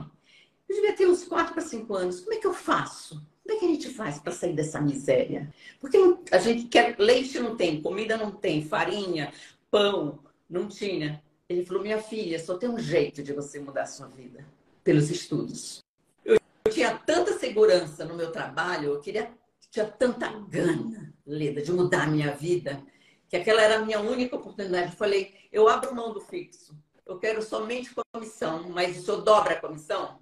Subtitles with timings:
[0.68, 3.22] eu devia ter uns 4 para 5 anos, como é que eu faço?
[3.42, 5.52] Como é que a gente faz para sair dessa miséria?
[5.80, 5.96] Porque
[6.30, 9.32] a gente quer leite não tem, comida não tem, farinha,
[9.70, 10.18] pão,
[10.48, 11.22] não tinha.
[11.48, 14.44] Ele falou: Minha filha, só tem um jeito de você mudar a sua vida
[14.84, 15.82] pelos estudos.
[16.22, 19.30] Eu, eu tinha tanta segurança no meu trabalho, eu queria,
[19.70, 22.82] tinha tanta gana, Leda, de mudar a minha vida,
[23.30, 24.92] que aquela era a minha única oportunidade.
[24.92, 26.76] Eu falei: Eu abro mão do fixo.
[27.06, 30.18] Eu quero somente comissão, mas o senhor dobra a comissão?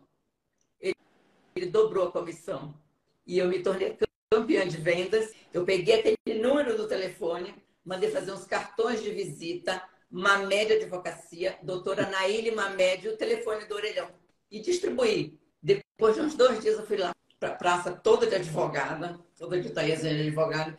[1.56, 2.74] Ele, dobrou a comissão.
[3.26, 3.96] E eu me tornei
[4.30, 5.32] campeã de vendas.
[5.52, 12.08] Eu peguei aquele número do telefone, mandei fazer uns cartões de visita, Mamed Advocacia, doutora
[12.10, 14.08] Naíli Mamed, o telefone do orelhão.
[14.50, 15.38] E distribuí.
[15.62, 19.60] Depois de uns dois dias, eu fui lá para a praça toda de advogada, toda
[19.60, 20.78] de Thaís de advogada.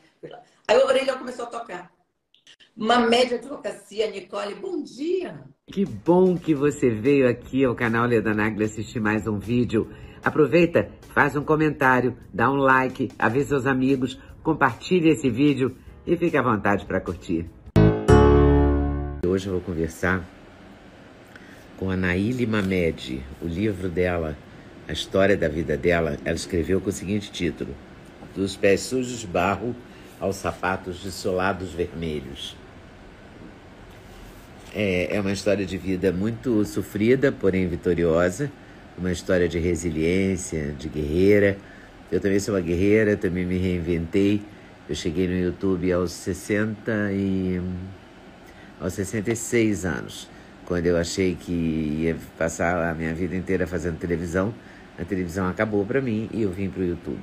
[0.68, 1.92] Aí o orelhão começou a tocar.
[2.76, 5.44] Mamed Advocacia, Nicole, bom dia.
[5.66, 9.92] Que bom que você veio aqui ao canal Leda Nagli assistir mais um vídeo.
[10.24, 16.38] Aproveita, faz um comentário, dá um like, avisa seus amigos, compartilhe esse vídeo e fique
[16.38, 17.50] à vontade para curtir.
[19.26, 20.24] Hoje eu vou conversar
[21.78, 23.22] com a Naíli Mamed.
[23.42, 24.36] O livro dela,
[24.88, 27.76] a história da vida dela, ela escreveu com o seguinte título:
[28.36, 29.76] Dos pés sujos de barro
[30.20, 32.56] aos sapatos de solados vermelhos.
[34.74, 38.52] É, é uma história de vida muito sofrida, porém vitoriosa,
[38.98, 41.58] uma história de resiliência, de guerreira.
[42.12, 44.42] Eu também sou uma guerreira, também me reinventei.
[44.90, 47.62] Eu cheguei no YouTube aos 60 e
[48.80, 50.30] aos 66 anos,
[50.66, 54.54] quando eu achei que ia passar a minha vida inteira fazendo televisão.
[54.98, 57.22] A televisão acabou para mim e eu vim para o YouTube.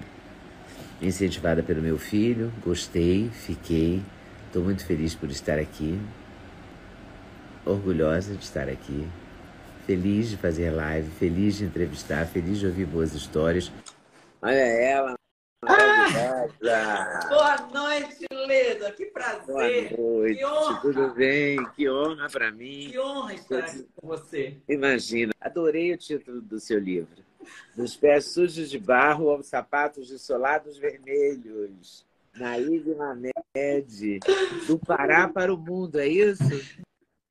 [1.03, 4.01] Incentivada pelo meu filho, gostei, fiquei,
[4.47, 5.99] estou muito feliz por estar aqui,
[7.65, 9.07] orgulhosa de estar aqui,
[9.87, 13.71] feliz de fazer live, feliz de entrevistar, feliz de ouvir boas histórias.
[14.43, 15.15] Olha ela,
[15.67, 18.93] ah, boa noite, Leda.
[18.93, 19.97] Que prazer.
[19.97, 20.39] Boa noite.
[20.39, 20.81] Que honra.
[20.81, 21.65] Tudo bem?
[21.77, 22.91] Que honra para mim.
[22.91, 24.59] Que honra estar aqui com você.
[24.69, 25.33] Imagina.
[25.41, 27.25] Adorei o título do seu livro.
[27.75, 32.05] Dos pés sujos de barro aos sapatos de solados vermelhos.
[32.35, 34.21] Na Ilha Mamed.
[34.67, 36.45] Do Pará para o mundo, é isso?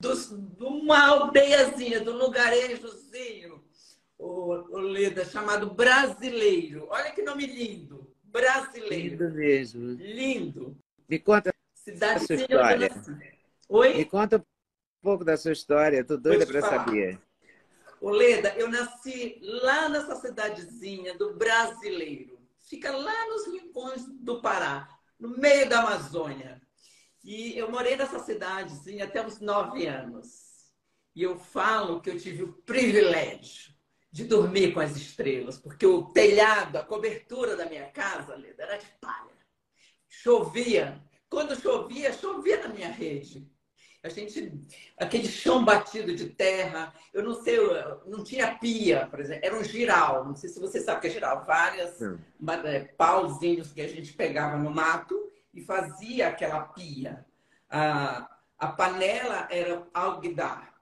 [0.04, 3.64] Dos, de uma aldeiazinha, do lugarejozinho,
[4.20, 6.88] o, o Leda, chamado Brasileiro.
[6.90, 8.14] Olha que nome lindo.
[8.22, 9.24] Brasileiro.
[9.24, 9.92] Lindo mesmo.
[9.94, 10.78] Lindo.
[11.08, 12.90] Me conta Cidade sua história.
[13.70, 13.94] Oi?
[13.94, 14.44] Me conta um
[15.02, 16.02] pouco da sua história.
[16.02, 17.20] Estou doida para saber.
[18.02, 22.38] Ô, Leda, eu nasci lá nessa cidadezinha do Brasileiro.
[22.62, 26.62] Fica lá nos rincões do Pará, no meio da Amazônia.
[27.24, 30.44] E eu morei nessa cidadezinha até uns nove anos.
[31.16, 33.74] E eu falo que eu tive o privilégio
[34.12, 38.78] de dormir com as estrelas, porque o telhado, a cobertura da minha casa, Leda, era
[38.78, 39.32] de palha.
[40.10, 41.02] Chovia.
[41.30, 43.50] Quando chovia, chovia na minha rede.
[44.04, 44.52] A gente,
[44.98, 47.58] aquele chão batido de terra, eu não sei,
[48.06, 50.26] não tinha pia, por exemplo, era um giral.
[50.26, 52.00] Não sei se você sabe o que é giral, várias
[52.66, 57.26] é, pauzinhos que a gente pegava no mato e fazia aquela pia.
[57.70, 60.74] A, a panela era alguidar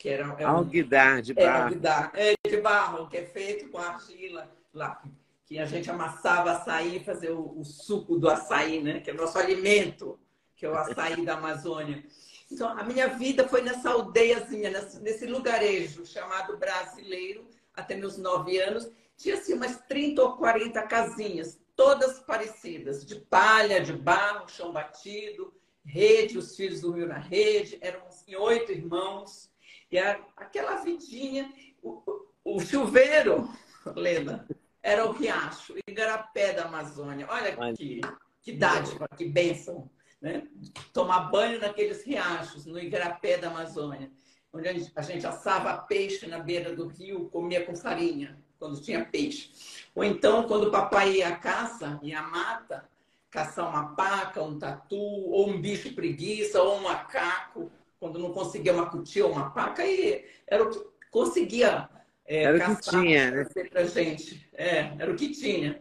[0.00, 1.46] que era é um, alguidar de barro.
[1.46, 5.02] É, alguidar, é, de barro, que é feito com argila lá,
[5.44, 9.00] que a gente amassava açaí fazia o, o, suco do açaí, né?
[9.00, 10.18] Que é o nosso alimento,
[10.56, 12.02] que é o açaí da Amazônia.
[12.50, 18.58] Então, a minha vida foi nessa aldeiazinha, nesse, nesse lugarejo chamado Brasileiro, até meus nove
[18.58, 18.90] anos.
[19.18, 25.50] Tinha assim umas 30 ou 40 casinhas, todas parecidas, de palha, de barro, chão batido,
[25.82, 29.50] rede, os filhos dormiam na rede, eram assim, oito irmãos.
[29.90, 31.50] E a, aquela vidinha,
[31.82, 32.02] o,
[32.44, 33.48] o, chuveiro,
[33.96, 34.46] Lena,
[34.82, 37.26] era o riacho, Igarapé da Amazônia.
[37.30, 38.02] Olha que,
[38.42, 39.90] que dádiva, que bênção.
[40.20, 40.46] Né?
[40.92, 44.12] Tomar banho naqueles riachos, no Igarapé da Amazônia,
[44.52, 48.80] onde a gente, a gente assava peixe na beira do rio, comia com farinha, quando
[48.80, 49.50] tinha peixe.
[49.94, 52.88] Ou então, quando o papai ia à caça, ia à mata,
[53.28, 58.72] caçar uma paca, um tatu, ou um bicho preguiça, ou um macaco, quando não conseguia
[58.72, 60.80] uma cutia ou uma paca, e era o que
[61.10, 61.88] conseguia
[62.30, 63.44] é, era o que tinha, né?
[63.70, 64.48] Pra gente.
[64.54, 65.80] É, era o que tinha.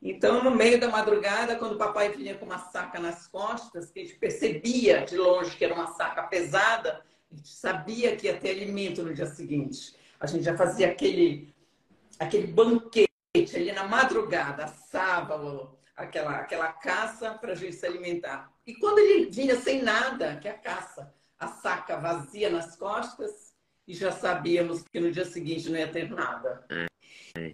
[0.00, 3.98] Então, no meio da madrugada, quando o papai vinha com uma saca nas costas, que
[3.98, 7.02] a gente percebia de longe que era uma saca pesada,
[7.32, 9.96] a gente sabia que ia ter alimento no dia seguinte.
[10.20, 11.52] A gente já fazia aquele,
[12.18, 13.08] aquele banquete
[13.54, 18.52] ali na madrugada, assava aquela, aquela caça para a gente se alimentar.
[18.66, 23.54] E quando ele vinha sem nada, que é a caça, a saca vazia nas costas,
[23.86, 26.66] e já sabíamos que no dia seguinte não ia ter nada.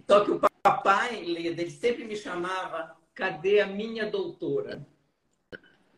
[0.07, 4.85] Só que o papai, Leda, ele sempre me chamava, cadê a minha doutora?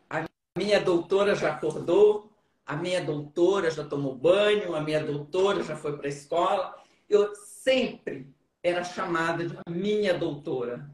[0.08, 0.24] A
[0.56, 2.32] minha doutora já acordou,
[2.64, 6.76] a minha doutora já tomou banho, a minha doutora já foi para a escola.
[7.08, 8.32] Eu sempre
[8.68, 10.88] era chamada de minha doutora.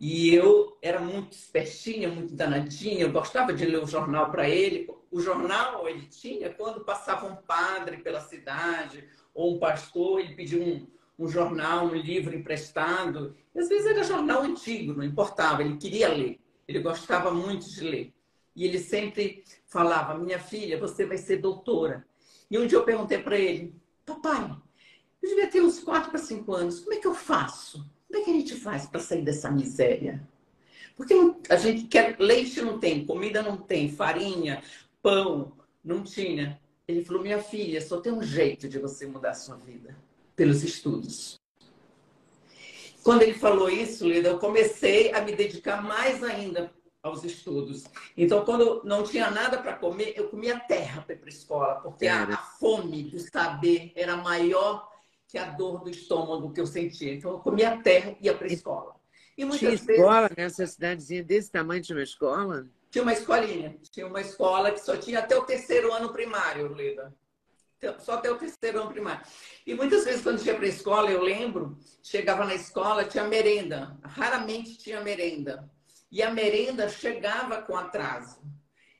[0.00, 4.88] E eu era muito espertinha, muito danadinha, eu gostava de ler o jornal para ele.
[5.10, 10.62] O jornal ele tinha quando passava um padre pela cidade ou um pastor, ele pedia
[10.62, 10.86] um,
[11.18, 13.34] um jornal, um livro emprestado.
[13.54, 17.80] E às vezes era jornal antigo, não importava, ele queria ler, ele gostava muito de
[17.80, 18.14] ler.
[18.54, 22.06] E ele sempre falava: Minha filha, você vai ser doutora.
[22.50, 23.74] E um dia eu perguntei para ele:
[24.06, 24.56] Papai,
[25.22, 27.84] eu devia ter uns 4 para 5 anos, como é que eu faço?
[28.06, 30.26] Como é que a gente faz para sair dessa miséria?
[30.96, 31.14] Porque
[31.48, 34.62] a gente quer leite não tem, comida não tem, farinha,
[35.02, 35.52] pão,
[35.84, 36.60] não tinha.
[36.86, 39.96] Ele falou: Minha filha, só tem um jeito de você mudar a sua vida
[40.34, 41.38] pelos estudos.
[43.02, 46.72] Quando ele falou isso, Lida, eu comecei a me dedicar mais ainda
[47.02, 47.84] aos estudos.
[48.16, 51.74] Então, quando não tinha nada para comer, eu comia terra para ir para a escola,
[51.76, 54.88] porque a, a, fome do saber era maior
[55.28, 57.14] que a dor do estômago que eu sentia.
[57.14, 58.96] Então, eu comia terra e ia para a escola.
[59.36, 59.88] E muitas tinha vezes...
[59.88, 62.66] escola nessa cidadezinha desse tamanho, tinha uma escola?
[62.90, 63.78] Tinha uma escolinha.
[63.92, 67.14] Tinha uma escola que só tinha até o terceiro ano primário, Lida
[68.00, 69.24] só até o terceiro ano primário.
[69.66, 73.96] E muitas vezes, quando ia para a escola, eu lembro, chegava na escola, tinha merenda.
[74.02, 75.70] Raramente tinha merenda.
[76.10, 78.40] E a merenda chegava com atraso.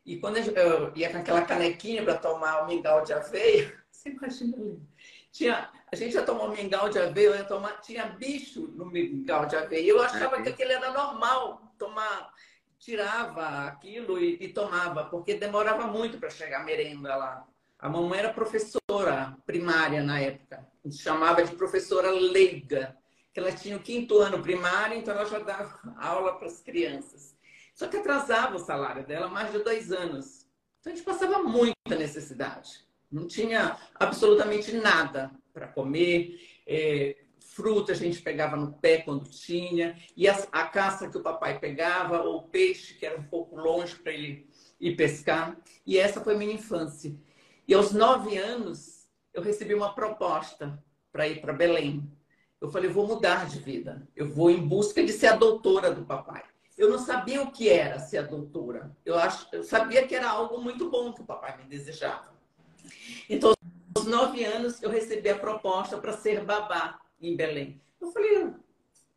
[0.05, 4.57] E quando eu ia com aquela canequinha para tomar o mingau de aveia, você imagina
[4.57, 4.81] ali.
[5.31, 9.57] Tinha, a gente ia tomar mingau de aveia, ia tomar, tinha bicho no mingau de
[9.57, 9.91] aveia.
[9.91, 12.33] Eu achava ah, que aquilo era normal, tomar,
[12.79, 17.47] tirava aquilo e, e tomava, porque demorava muito para chegar a merenda lá.
[17.79, 20.67] A mamãe era professora primária na época.
[20.85, 22.97] A gente chamava de professora leiga,
[23.33, 27.37] que ela tinha o quinto ano primário, então ela já dava aula para as crianças.
[27.75, 30.45] Só que atrasava o salário dela mais de dois anos.
[30.81, 32.85] Então a gente passava muita necessidade.
[33.11, 36.39] Não tinha absolutamente nada para comer.
[36.67, 39.99] É, fruta a gente pegava no pé quando tinha.
[40.17, 43.97] E a, a caça que o papai pegava, ou peixe que era um pouco longe
[43.97, 44.49] para ele
[44.81, 45.57] ir pescar.
[45.87, 47.15] E essa foi minha infância.
[47.67, 52.11] E aos nove anos, eu recebi uma proposta para ir para Belém.
[52.61, 54.09] Eu falei, vou mudar de vida.
[54.15, 56.43] Eu vou em busca de ser a doutora do papai.
[56.77, 58.97] Eu não sabia o que era ser a doutora.
[59.05, 62.38] Eu, acho, eu sabia que era algo muito bom que o papai me desejava.
[63.29, 63.53] Então,
[63.95, 67.81] aos nove anos, eu recebi a proposta para ser babá em Belém.
[68.01, 68.53] Eu falei,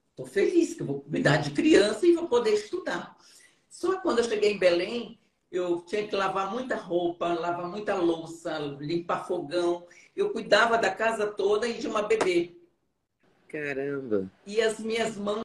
[0.09, 3.15] estou feliz que eu vou cuidar de criança e vou poder estudar.
[3.69, 5.19] Só que quando eu cheguei em Belém,
[5.51, 9.85] eu tinha que lavar muita roupa, lavar muita louça, limpar fogão.
[10.15, 12.55] Eu cuidava da casa toda e de uma bebê.
[13.47, 14.31] Caramba!
[14.47, 15.43] E as minhas mãos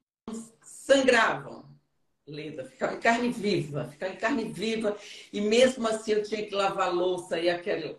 [0.63, 1.65] sangravam,
[2.27, 4.97] Leda, ficava em carne viva, ficava em carne viva.
[5.33, 7.97] E mesmo assim eu tinha que lavar louça e aquele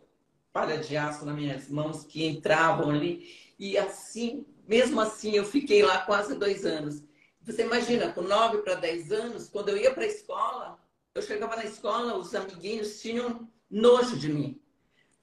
[0.51, 3.53] palha de aço nas minhas mãos que entravam ali.
[3.59, 7.03] E assim, mesmo assim, eu fiquei lá quase dois anos.
[7.41, 10.79] Você imagina, com nove para dez anos, quando eu ia para a escola,
[11.15, 14.61] eu chegava na escola, os amiguinhos tinham nojo de mim,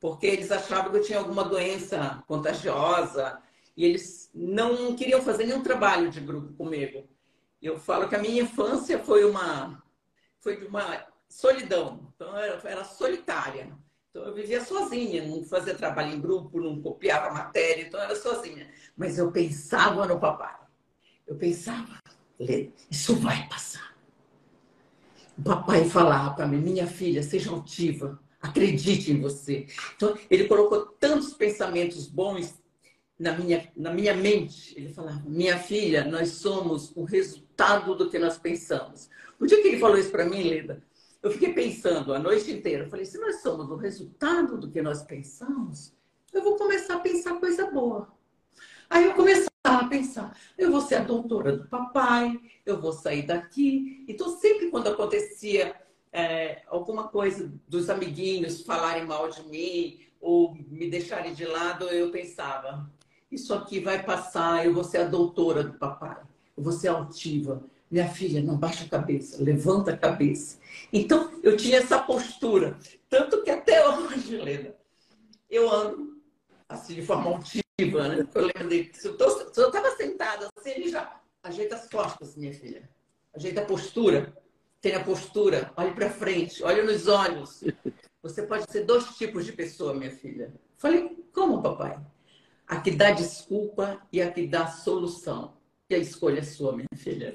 [0.00, 3.38] porque eles achavam que eu tinha alguma doença contagiosa
[3.76, 7.08] e eles não queriam fazer nenhum trabalho de grupo comigo.
[7.60, 9.82] Eu falo que a minha infância foi uma
[10.40, 13.74] foi de uma solidão, então eu era solitária.
[14.14, 18.70] Então eu vivia sozinha, não fazia trabalho em grupo, não copiava matéria, então era sozinha.
[18.96, 20.54] Mas eu pensava no papai.
[21.26, 21.98] Eu pensava,
[22.88, 23.94] isso vai passar
[25.38, 29.66] o papai falava para mim, minha filha, seja altiva, acredite em você.
[29.96, 32.54] Então, ele colocou tantos pensamentos bons
[33.18, 34.74] na minha, na minha mente.
[34.76, 39.10] Ele falava, minha filha, nós somos o resultado do que nós pensamos.
[39.40, 40.82] O dia que ele falou isso para mim, Leda,
[41.24, 42.84] eu fiquei pensando a noite inteira.
[42.84, 45.94] Eu falei, se nós somos o resultado do que nós pensamos,
[46.30, 48.12] eu vou começar a pensar coisa boa.
[48.90, 53.22] Aí eu comecei a pensar, eu vou ser a doutora do papai, eu vou sair
[53.22, 54.04] daqui.
[54.06, 55.74] Então, sempre quando acontecia
[56.12, 62.10] é, alguma coisa dos amiguinhos falarem mal de mim ou me deixarem de lado, eu
[62.10, 62.92] pensava,
[63.32, 66.20] isso aqui vai passar, eu vou ser a doutora do papai,
[66.54, 67.64] eu vou ser altiva.
[67.90, 70.58] Minha filha, não baixa a cabeça, levanta a cabeça.
[70.92, 72.76] Então, eu tinha essa postura.
[73.08, 74.74] Tanto que até hoje, Helena,
[75.48, 76.20] eu ando
[76.68, 78.26] assim de forma altiva, né?
[78.34, 78.90] Eu lembro dele.
[78.94, 82.88] Se eu estava sentada assim, ele já ajeita as costas, minha filha.
[83.34, 84.34] Ajeita a postura.
[84.80, 87.64] Tenha postura, olhe para frente, olhe nos olhos.
[88.22, 90.52] Você pode ser dois tipos de pessoa, minha filha.
[90.76, 91.98] Falei, como, papai?
[92.66, 95.56] A que dá desculpa e a que dá solução.
[95.88, 97.34] E a escolha é sua, minha filha.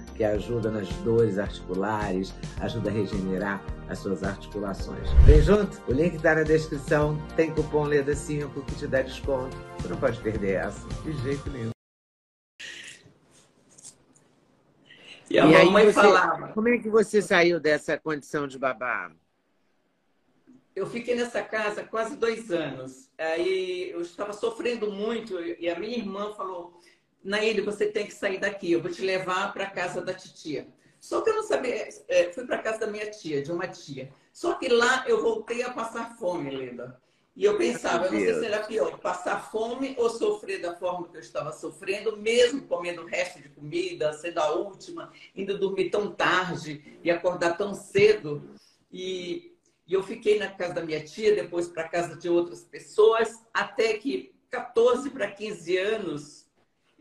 [0.15, 5.09] que ajuda nas dores articulares, ajuda a regenerar as suas articulações.
[5.25, 5.81] Vem junto?
[5.87, 7.17] O link está na descrição.
[7.35, 9.55] Tem cupom LEDA5 que te dá desconto.
[9.77, 11.71] Você não pode perder essa, de jeito nenhum.
[15.29, 16.49] E a e mamãe você, falava.
[16.49, 19.11] Como é que você saiu dessa condição de babá?
[20.75, 23.09] Eu fiquei nessa casa quase dois anos.
[23.17, 26.79] Aí eu estava sofrendo muito e a minha irmã falou:
[27.23, 30.67] Naíde, você tem que sair daqui, eu vou te levar para casa da titia.
[30.99, 34.13] Só que eu não sabia, é, fui para casa da minha tia, de uma tia.
[34.31, 37.01] Só que lá eu voltei a passar fome, Leda.
[37.35, 41.07] E eu pensava, eu não sei se era pior, passar fome ou sofrer da forma
[41.07, 45.89] que eu estava sofrendo, mesmo comendo o resto de comida, sendo a última, indo dormir
[45.89, 48.51] tão tarde e acordar tão cedo.
[48.91, 49.55] E,
[49.87, 53.93] e eu fiquei na casa da minha tia, depois para casa de outras pessoas, até
[53.93, 56.40] que 14 para 15 anos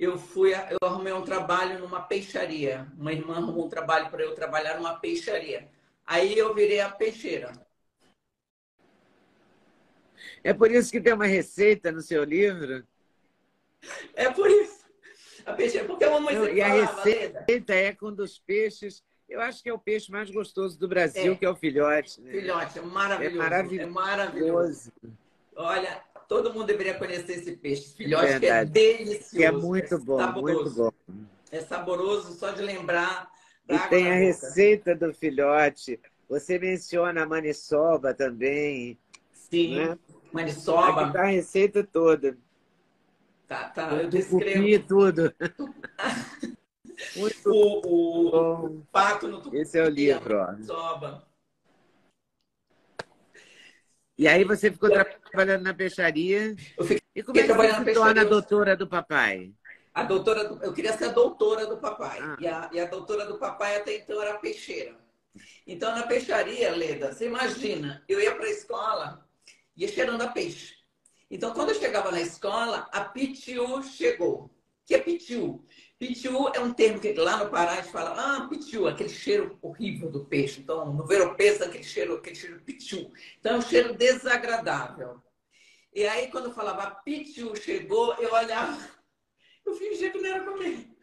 [0.00, 2.90] eu fui, eu arrumei um trabalho numa peixaria.
[2.97, 5.69] Uma irmã arrumou um trabalho para eu trabalhar numa peixaria.
[6.07, 7.52] Aí eu virei a peixeira.
[10.42, 12.83] É por isso que tem uma receita no seu livro?
[14.14, 14.80] É por isso.
[15.45, 17.75] A peixeira, porque a mamãe sempre E a falava, receita Leda.
[17.75, 19.04] é com dos peixes.
[19.28, 21.37] Eu acho que é o peixe mais gostoso do Brasil, é.
[21.37, 22.23] que é o filhote.
[22.23, 22.33] Né?
[22.33, 23.37] Filhote, é maravilhoso.
[23.37, 23.83] É maravilhoso.
[23.83, 24.92] É maravilhoso.
[25.54, 27.92] Olha, Todo mundo deveria conhecer esse peixe.
[27.92, 29.37] Filhote que é delicioso.
[29.37, 30.92] Que é muito bom, é muito bom.
[31.50, 33.28] É saboroso só de lembrar.
[33.68, 34.14] E tem a boca.
[34.14, 35.99] receita do filhote.
[36.28, 38.96] Você menciona a maniçoba também.
[39.32, 39.99] Sim, né?
[40.32, 41.06] maniçoba.
[41.06, 42.38] Aqui tá a receita toda.
[43.49, 43.92] Tá, tá.
[43.94, 44.87] Eu descrevo.
[44.87, 45.34] tudo.
[47.16, 49.56] muito o, o, o pato no tucupi.
[49.56, 50.46] Esse é o livro, ó.
[50.46, 51.29] Maniçoba.
[54.21, 56.55] E aí você ficou trabalhando na peixaria.
[56.77, 59.50] Eu fiquei e como é que você se torna a doutora do papai?
[59.95, 60.62] A doutora do...
[60.62, 62.19] Eu queria ser a doutora do papai.
[62.21, 62.37] Ah.
[62.39, 64.95] E, a, e a doutora do papai até então era peixeira.
[65.67, 69.27] Então, na peixaria, Leda, você imagina, eu ia para a escola,
[69.75, 70.75] ia cheirando a peixe.
[71.31, 74.50] Então, quando eu chegava na escola, a pitiu chegou.
[74.85, 75.65] Que é pitiu?
[76.00, 79.59] Pitiu é um termo que lá no Pará a gente fala, ah, pitiu, aquele cheiro
[79.61, 80.59] horrível do peixe.
[80.59, 83.12] Então, no veropeça, aquele cheiro, aquele cheiro pitiu.
[83.38, 85.23] Então, é um cheiro desagradável.
[85.95, 88.78] E aí, quando eu falava pitiu chegou, eu olhava,
[89.66, 90.97] eu fingia que não era comigo.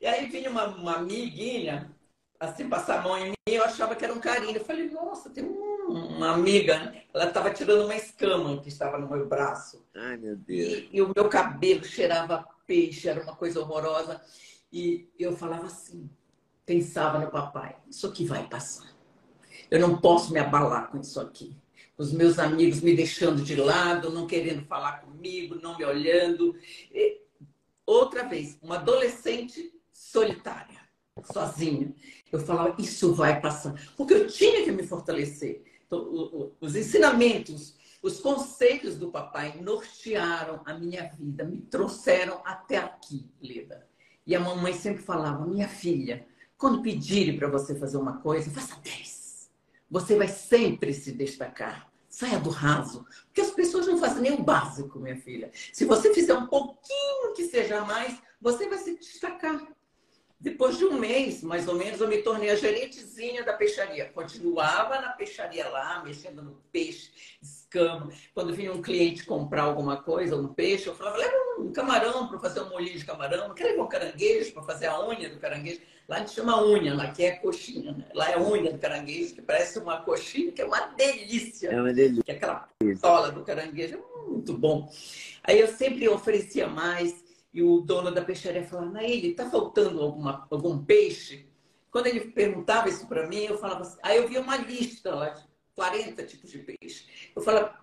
[0.00, 1.96] E aí vinha uma, uma amiguinha,
[2.40, 4.56] assim, passar a mão em mim, eu achava que era um carinho.
[4.56, 7.04] Eu falei, nossa, tem uma amiga, né?
[7.14, 9.86] ela estava tirando uma escama que estava no meu braço.
[9.94, 10.72] Ai, meu Deus.
[10.72, 14.22] E, e o meu cabelo cheirava peixe, era uma coisa horrorosa.
[14.72, 16.08] E eu falava assim,
[16.64, 18.94] pensava no papai, isso aqui vai passar.
[19.68, 21.56] Eu não posso me abalar com isso aqui.
[21.98, 26.56] Os meus amigos me deixando de lado, não querendo falar comigo, não me olhando.
[26.92, 27.20] E,
[27.84, 30.78] outra vez, uma adolescente solitária,
[31.32, 31.92] sozinha.
[32.30, 33.74] Eu falava, isso vai passar.
[33.96, 35.64] Porque eu tinha que me fortalecer.
[35.86, 43.30] Então, os ensinamentos os conselhos do papai nortearam a minha vida, me trouxeram até aqui,
[43.40, 43.86] Leda.
[44.26, 46.26] E a mamãe sempre falava: minha filha,
[46.56, 49.50] quando pedirem para você fazer uma coisa, faça 10.
[49.90, 51.90] Você vai sempre se destacar.
[52.08, 53.04] Saia do raso.
[53.26, 55.50] Porque as pessoas não fazem nem o básico, minha filha.
[55.72, 59.60] Se você fizer um pouquinho que seja mais, você vai se destacar.
[60.38, 64.10] Depois de um mês, mais ou menos, eu me tornei a gerentezinha da peixaria.
[64.10, 67.10] Continuava na peixaria lá, mexendo no peixe,
[68.34, 72.38] Quando vinha um cliente comprar alguma coisa, um peixe, eu falava, leva um camarão para
[72.38, 73.54] fazer um molhinho de camarão.
[73.54, 75.80] Quer levar um caranguejo para fazer a unha do caranguejo?
[76.08, 77.92] Lá a gente chama unha, lá que é coxinha.
[77.92, 78.06] Né?
[78.14, 81.68] Lá é unha do caranguejo, que parece uma coxinha, que é uma delícia.
[81.68, 82.24] É uma delícia.
[82.24, 83.96] Que é aquela pistola do caranguejo.
[83.96, 84.90] É muito bom.
[85.44, 90.46] Aí eu sempre oferecia mais e o dono da peixaria falou, Naíli, tá faltando alguma,
[90.50, 91.50] algum peixe?
[91.90, 95.30] quando ele perguntava isso para mim, eu falava assim, aí eu via uma lista lá
[95.30, 95.42] de
[95.74, 97.06] 40 tipos de peixe.
[97.34, 97.78] Eu falava,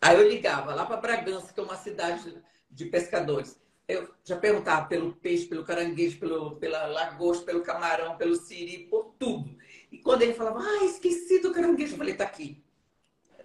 [0.00, 2.34] aí eu ligava lá para Bragança, que é uma cidade
[2.70, 3.60] de pescadores.
[3.86, 9.14] Eu já perguntava pelo peixe, pelo caranguejo, pelo, pela lagosta, pelo camarão, pelo siri, por
[9.18, 9.56] tudo.
[9.90, 12.62] E quando ele falava, ah, esqueci do caranguejo, eu falei, tá aqui.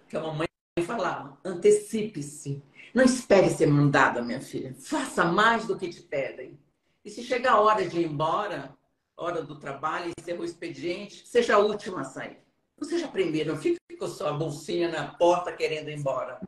[0.08, 0.46] Que a mamãe
[0.86, 2.62] falava, antecipe-se.
[2.94, 4.74] Não espere ser mandada, minha filha.
[4.78, 6.58] Faça mais do que te pedem.
[7.04, 8.74] E se chegar a hora de ir embora,
[9.16, 12.38] hora do trabalho, encerrou o expediente, seja a última a sair.
[12.80, 16.40] Não seja a primeira, não fique com sua bolsinha na porta querendo ir embora.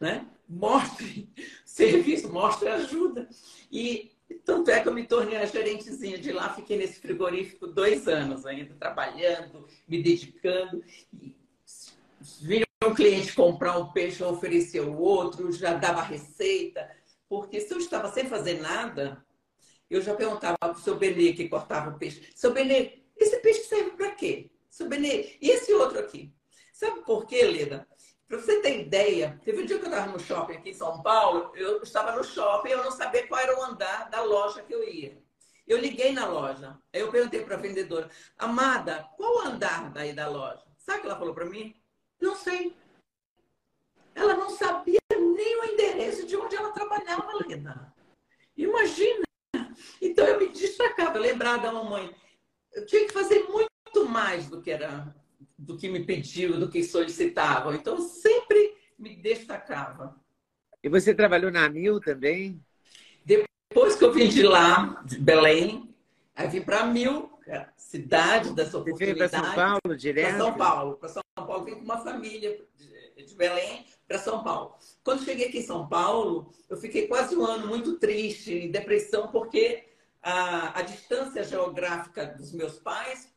[0.00, 0.26] Né?
[0.48, 1.28] Mostre
[1.64, 3.28] serviço, mostre ajuda.
[3.70, 4.10] E
[4.44, 8.46] tanto é que eu me tornei a gerentezinha de lá, fiquei nesse frigorífico dois anos
[8.46, 10.82] ainda, trabalhando, me dedicando.
[11.12, 11.34] E
[12.40, 16.88] vinha um cliente comprar um peixe, eu oferecia o outro, já dava receita.
[17.28, 19.22] Porque se eu estava sem fazer nada,
[19.90, 23.64] eu já perguntava para o seu Benê que cortava o peixe: Seu Benê, esse peixe
[23.64, 24.50] serve para quê?
[24.78, 26.32] Seu e esse outro aqui?
[26.72, 27.84] Sabe por quê, Leda?
[28.28, 31.02] Para você ter ideia, teve um dia que eu estava no shopping aqui em São
[31.02, 34.72] Paulo, eu estava no shopping eu não sabia qual era o andar da loja que
[34.72, 35.20] eu ia.
[35.66, 40.12] Eu liguei na loja, aí eu perguntei para a vendedora, Amada, qual o andar daí
[40.12, 40.62] da loja?
[40.76, 41.74] Sabe o que ela falou para mim?
[42.20, 42.76] Não sei.
[44.14, 47.92] Ela não sabia nem o endereço de onde ela trabalhava, Leda.
[48.56, 49.24] Imagina!
[50.00, 52.14] Então eu me destacava, lembrar da mamãe.
[52.72, 53.68] Eu tinha que fazer muito
[54.06, 55.14] mais do que era,
[55.56, 57.74] do que me pediu, do que solicitavam.
[57.74, 60.14] Então eu sempre me destacava.
[60.82, 62.62] E você trabalhou na Mil também?
[63.24, 65.94] Depois que eu vim de lá, de Belém,
[66.34, 68.98] aí vim para Mil, é cidade das oportunidades.
[68.98, 70.28] Você veio para São Paulo direto?
[70.28, 70.96] Para São Paulo.
[70.96, 72.64] Para São Paulo, vim com uma família
[73.16, 74.74] de Belém para São Paulo.
[75.02, 79.28] Quando cheguei aqui em São Paulo, eu fiquei quase um ano muito triste, em depressão,
[79.28, 79.84] porque
[80.22, 83.32] a, a distância geográfica dos meus pais,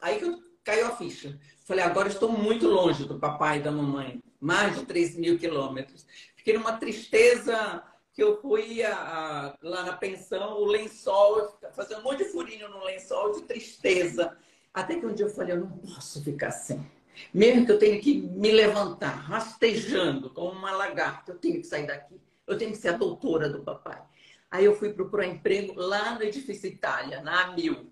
[0.00, 1.38] aí, que eu caiu a ficha.
[1.64, 6.06] Falei, agora estou muito longe do papai e da mamãe, mais de 3 mil quilômetros.
[6.34, 7.82] Fiquei numa tristeza
[8.12, 12.82] que eu fui a, lá na pensão, o lençol, fazer um monte de furinho no
[12.84, 14.36] lençol de tristeza.
[14.74, 16.84] Até que um dia eu falei, eu não posso ficar assim.
[17.32, 21.86] Mesmo que eu tenha que me levantar, rastejando como uma lagarta, eu tenho que sair
[21.86, 22.20] daqui.
[22.46, 24.02] Eu tenho que ser a doutora do papai.
[24.50, 27.90] Aí eu fui procurar emprego lá no Edifício Itália, na Amil.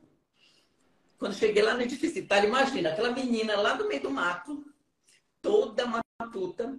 [1.19, 4.65] Quando cheguei lá no Edifício Itália, imagina, aquela menina lá do meio do mato,
[5.41, 6.79] toda matuta.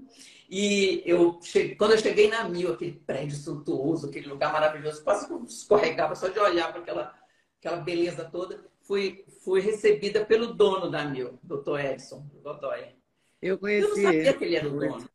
[0.50, 5.28] E eu cheguei, quando eu cheguei na Amil, aquele prédio suntuoso, aquele lugar maravilhoso, quase
[5.28, 7.15] que eu escorregava só de olhar para aquela,
[7.60, 12.95] aquela beleza toda fui, fui recebida pelo dono da Mil, doutor Edson Godoy.
[13.41, 13.84] Eu conheci.
[13.86, 15.10] Eu não sabia que ele era o dono.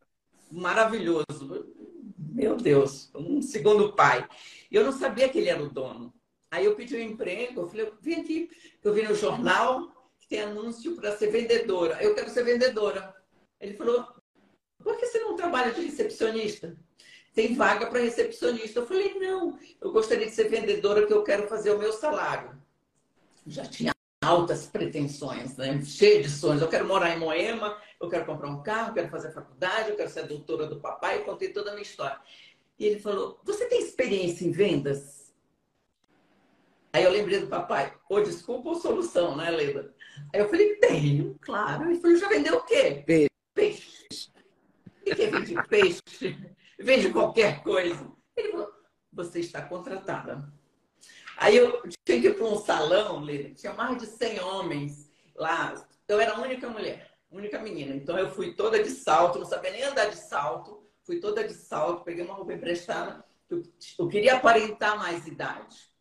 [0.51, 1.75] Maravilhoso.
[2.19, 4.29] Meu Deus, um segundo pai.
[4.71, 6.13] Eu não sabia que ele era o dono.
[6.53, 8.49] Aí eu pedi um emprego, eu falei, vem aqui,
[8.85, 12.01] eu vi no jornal que tem anúncio para ser vendedora.
[12.01, 13.13] Eu quero ser vendedora.
[13.61, 14.07] Ele falou,
[14.79, 16.77] por que você não trabalha de recepcionista?
[17.35, 18.79] Tem vaga para recepcionista.
[18.79, 22.63] Eu falei, não, eu gostaria de ser vendedora, que eu quero fazer o meu salário
[23.47, 25.83] já tinha altas pretensões, né?
[25.85, 26.63] cheio de sonhos.
[26.63, 29.97] Eu quero morar em Moema, eu quero comprar um carro, eu quero fazer faculdade, eu
[29.97, 31.19] quero ser doutora do papai.
[31.19, 32.19] Eu contei toda a minha história.
[32.79, 35.22] E ele falou: Você tem experiência em vendas?
[36.93, 39.95] Aí eu lembrei do papai: Ou desculpa ou solução, né, Leda?
[40.33, 41.91] Aí eu falei: Tenho, claro.
[41.91, 43.03] Ele falou: Já vendeu o quê?
[43.07, 43.29] Peixe.
[43.55, 44.33] Peixe.
[45.05, 46.55] E quem vende peixe?
[46.79, 48.11] Vende qualquer coisa.
[48.37, 48.71] Ele falou:
[49.13, 50.53] Você está contratada.
[51.39, 53.27] Aí eu tinha que ir para um salão,
[53.57, 55.75] tinha mais de 100 homens lá.
[56.07, 57.95] Eu era a única mulher, única menina.
[57.97, 60.87] Então eu fui toda de salto, não sabia nem andar de salto.
[61.05, 63.25] Fui toda de salto, peguei uma roupa emprestada.
[63.51, 63.63] Eu,
[63.99, 65.92] eu queria aparentar mais idade.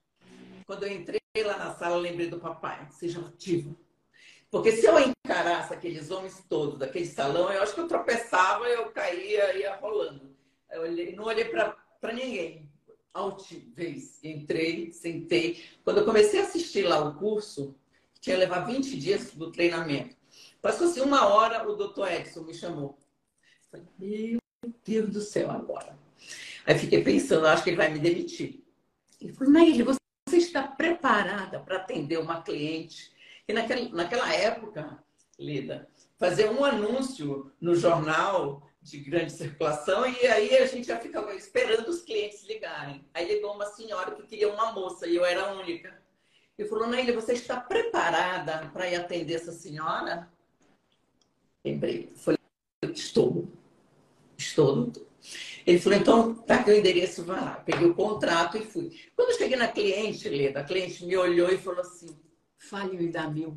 [0.65, 3.77] Quando eu entrei lá na sala, eu lembrei do papai, seja ativo.
[4.49, 8.91] Porque se eu encarasse aqueles homens todos daquele salão, eu acho que eu tropeçava, eu
[8.91, 10.35] caía, ia rolando.
[10.69, 12.69] Eu olhei, não olhei para ninguém
[13.13, 14.19] altivez.
[14.23, 15.63] Entrei, sentei.
[15.83, 17.75] Quando eu comecei a assistir lá o curso,
[18.19, 20.15] tinha levar 20 dias do treinamento.
[20.61, 22.97] Passou assim uma hora, o doutor Edson me chamou.
[23.69, 24.39] Falei, meu
[24.85, 25.97] Deus do céu, agora.
[26.65, 28.63] Aí fiquei pensando, acho que ele vai me demitir.
[29.19, 30.00] Ele falou, Naíli, você
[30.81, 33.11] preparada para atender uma cliente?
[33.47, 35.03] E naquela, naquela época,
[35.37, 41.35] Lida, fazer um anúncio no jornal de grande circulação e aí a gente já ficava
[41.35, 43.05] esperando os clientes ligarem.
[43.13, 46.01] Aí ligou uma senhora que queria uma moça e eu era a única.
[46.57, 50.27] E falou, Naília, você está preparada para ir atender essa senhora?
[51.63, 52.11] Lembrei.
[52.15, 52.39] Falei,
[52.91, 53.47] estou.
[54.35, 54.91] Estou.
[55.71, 57.53] Ele falou, então, tá aqui o endereço, vai lá.
[57.65, 58.91] Peguei o contrato e fui.
[59.15, 62.19] Quando eu cheguei na cliente, Leda, a cliente me olhou e falou assim,
[62.57, 63.55] fale me dá mil.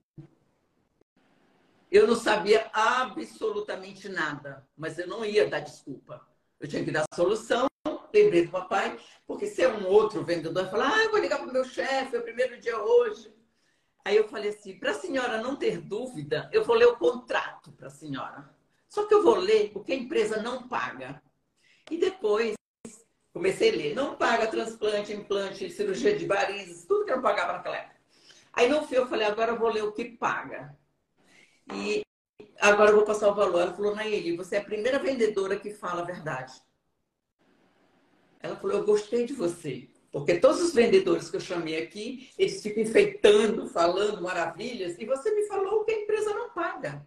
[1.90, 6.24] Eu não sabia absolutamente nada, mas eu não ia dar desculpa.
[6.60, 7.66] Eu tinha que dar solução.
[8.12, 8.96] Lembrei do papai,
[9.26, 12.14] porque se é um outro vendedor falar, ah, eu vou ligar para o meu chefe,
[12.14, 13.34] é o primeiro dia hoje.
[14.04, 17.72] Aí eu falei assim, para a senhora não ter dúvida, eu vou ler o contrato
[17.72, 18.48] para a senhora.
[18.88, 21.20] Só que eu vou ler o que a empresa não paga.
[21.90, 22.54] E depois
[23.32, 27.54] comecei a ler, não paga transplante, implante, cirurgia de varizes, tudo que eu não pagava
[27.54, 27.96] naquela época.
[28.52, 30.76] Aí no fim eu falei, agora eu vou ler o que paga.
[31.72, 32.02] E
[32.60, 33.60] agora eu vou passar o valor.
[33.60, 36.52] Ela falou, Naeli, você é a primeira vendedora que fala a verdade.
[38.40, 39.88] Ela falou, eu gostei de você.
[40.12, 45.34] Porque todos os vendedores que eu chamei aqui, eles ficam enfeitando, falando maravilhas, e você
[45.34, 47.04] me falou que a empresa não paga.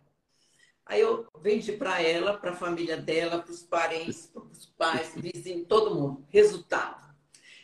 [0.90, 5.14] Aí eu vendi para ela, para a família dela, para os parentes, para os pais,
[5.16, 6.26] vizinhos, todo mundo.
[6.30, 7.14] Resultado.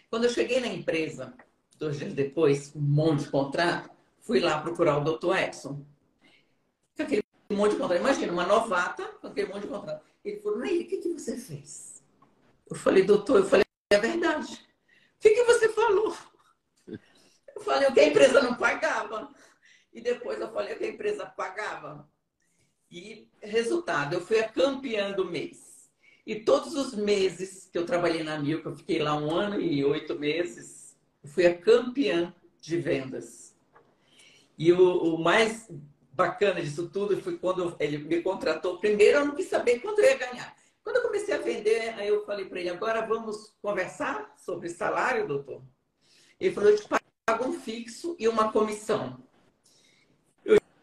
[0.10, 1.34] Quando eu cheguei na empresa,
[1.78, 5.86] dois dias depois, um monte de contrato, fui lá procurar o doutor Edson.
[6.98, 8.00] Com aquele monte de contrato.
[8.02, 10.06] Imagina, uma novata com aquele monte de contrato.
[10.24, 12.04] Ele falou, Nair, o que, que você fez?
[12.70, 14.54] Eu falei, doutor, eu falei, é verdade.
[14.54, 16.16] O que, que você falou?
[16.88, 19.34] Eu falei o que a empresa não pagava.
[19.94, 22.12] E depois eu falei o que a empresa pagava.
[22.94, 25.90] E resultado, eu fui a campeã do mês.
[26.28, 29.84] E todos os meses que eu trabalhei na Milka, eu fiquei lá um ano e
[29.84, 33.58] oito meses, eu fui a campeã de vendas.
[34.56, 35.68] E o, o, mais
[36.12, 38.78] bacana disso tudo foi quando ele me contratou.
[38.78, 40.56] Primeiro, eu não quis saber quanto eu ia ganhar.
[40.84, 45.28] Quando eu comecei a vender, aí eu falei para ele: agora vamos conversar sobre salário,
[45.28, 45.64] doutor?
[46.40, 49.20] Ele falou: eu te pago um fixo e uma comissão.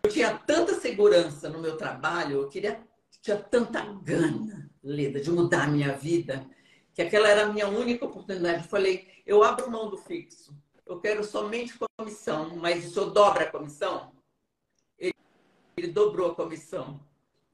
[0.03, 2.81] Eu, tinha tanta segurança no meu trabalho, eu queria,
[3.21, 6.47] tinha tanta gana, Leda, de mudar a minha vida,
[6.95, 8.65] que aquela era a minha única oportunidade.
[8.65, 10.57] Eu falei: eu abro mão do fixo.
[10.87, 14.13] Eu quero somente comissão, mas o senhor dobra a comissão?
[14.99, 15.15] Ele,
[15.77, 17.01] ele dobrou a comissão.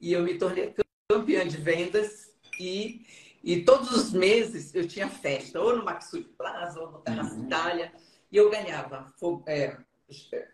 [0.01, 0.75] E eu me tornei
[1.11, 3.05] campeã de vendas e,
[3.43, 7.45] e todos os meses eu tinha festa, ou no Maxud Plaza, ou no Terraça uhum.
[7.45, 7.93] Itália,
[8.31, 9.13] e eu ganhava
[9.47, 9.77] é,
[10.33, 10.49] é,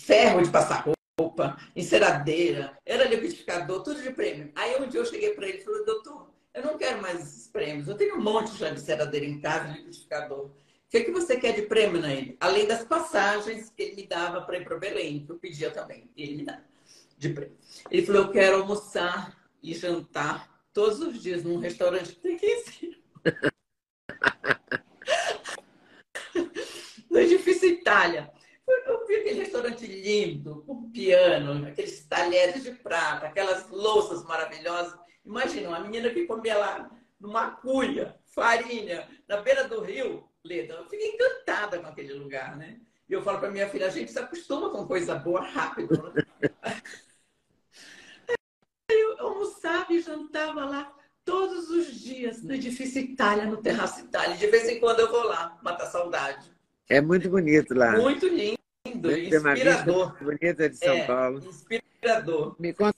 [0.00, 0.84] ferro de passar
[1.18, 4.50] roupa, enceradeira, era liquidificador, tudo de prêmio.
[4.54, 7.46] Aí um dia eu cheguei para ele e falei, doutor, eu não quero mais esses
[7.46, 7.88] prêmios.
[7.88, 10.46] Eu tenho um monte já de ceradeira em casa, liquidificador.
[10.46, 10.52] O
[10.88, 12.36] que, é que você quer de prêmio nele?
[12.40, 16.10] Além das passagens que ele me dava para ir para Belém, que eu pedia também.
[16.16, 16.60] Ele me dá
[17.16, 17.56] de prêmio.
[17.88, 22.46] Ele falou: Eu quero almoçar e jantar todos os dias num restaurante que tem aqui
[22.46, 23.00] em
[27.08, 28.32] no edifício Itália.
[28.86, 34.98] Eu vi aquele restaurante lindo, com piano, aqueles talheres de prata, aquelas louças maravilhosas.
[35.24, 40.74] Imagina, uma menina que comia lá numa cuia, farinha, na beira do rio, Leda.
[40.74, 42.80] Eu fiquei encantada com aquele lugar, né?
[43.08, 46.12] E eu falo para minha filha, a gente se acostuma com coisa boa rápido.
[46.14, 46.24] Né?
[48.88, 54.36] eu almoçava e jantava lá todos os dias no edifício Itália, no Terraço Itália.
[54.36, 56.50] De vez em quando eu vou lá, matar saudade.
[56.88, 57.92] É muito bonito lá.
[57.92, 58.59] Muito lindo,
[59.08, 60.16] inspirador.
[60.22, 61.38] bonita de São é, Paulo.
[61.38, 62.56] Inspirador.
[62.58, 62.96] Me conta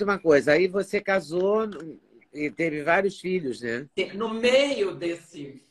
[0.00, 1.68] uma coisa, aí você casou
[2.32, 3.88] e teve vários filhos, né?
[4.14, 5.62] No meio desse,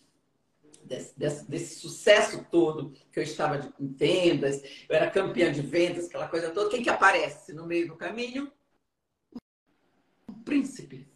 [0.84, 6.06] desse, desse, desse sucesso todo, que eu estava em vendas, eu era campeã de vendas,
[6.06, 8.52] aquela coisa toda, quem que aparece no meio do caminho?
[10.30, 11.08] Um príncipe.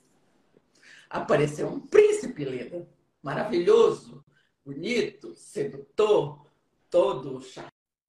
[1.10, 2.88] Apareceu um príncipe, Leda.
[3.22, 4.24] Maravilhoso,
[4.66, 6.46] bonito, sedutor,
[6.90, 7.42] todo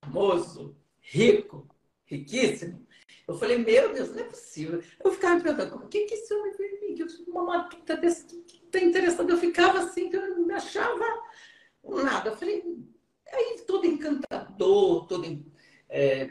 [0.07, 1.69] charmoso, rico,
[2.07, 2.87] riquíssimo.
[3.27, 4.83] Eu falei, meu Deus, não é possível.
[5.03, 7.07] Eu ficava me perguntando, o que, que esse homem veio em mim?
[7.27, 9.31] Uma matuta desse que tá interessante.
[9.31, 11.05] Eu ficava assim, que eu não me achava
[11.85, 12.31] nada.
[12.31, 12.65] Eu falei,
[13.33, 15.45] aí todo encantador, todo
[15.89, 16.31] é,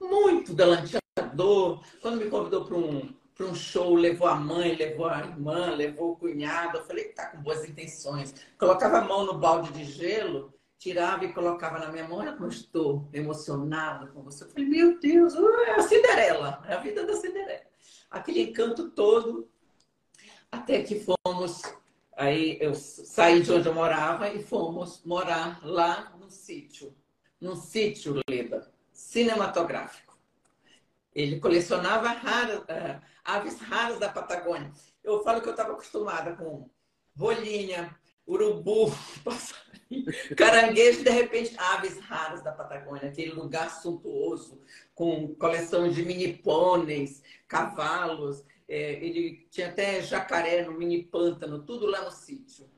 [0.00, 1.84] muito galanteador.
[2.00, 6.12] Quando me convidou para um, para um show, levou a mãe, levou a irmã, levou
[6.12, 6.78] o cunhado.
[6.78, 8.34] Eu falei, tá com boas intenções.
[8.58, 10.53] Colocava a mão no balde de gelo
[10.84, 14.44] tirava e colocava na olha como estou emocionada com você.
[14.44, 17.64] Eu falei, meu Deus, uh, é a Cinderela, é a vida da Cinderela.
[18.10, 19.50] Aquele encanto todo,
[20.52, 21.62] até que fomos,
[22.14, 26.94] aí eu saí de onde eu morava e fomos morar lá no sítio,
[27.40, 30.18] num sítio, Leda, cinematográfico.
[31.14, 34.70] Ele colecionava raras, uh, aves raras da Patagônia.
[35.02, 36.68] Eu falo que eu estava acostumada com
[37.16, 38.92] rolinha, urubu,
[39.24, 39.63] passarinho,
[40.36, 44.60] caranguejo, de repente, aves raras da Patagônia, aquele lugar suntuoso,
[44.94, 51.86] com coleção de mini pôneis, cavalos, é, ele tinha até jacaré no mini pântano, tudo
[51.86, 52.68] lá no sítio.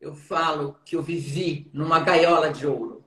[0.00, 3.04] Eu falo que eu vivi numa gaiola de ouro.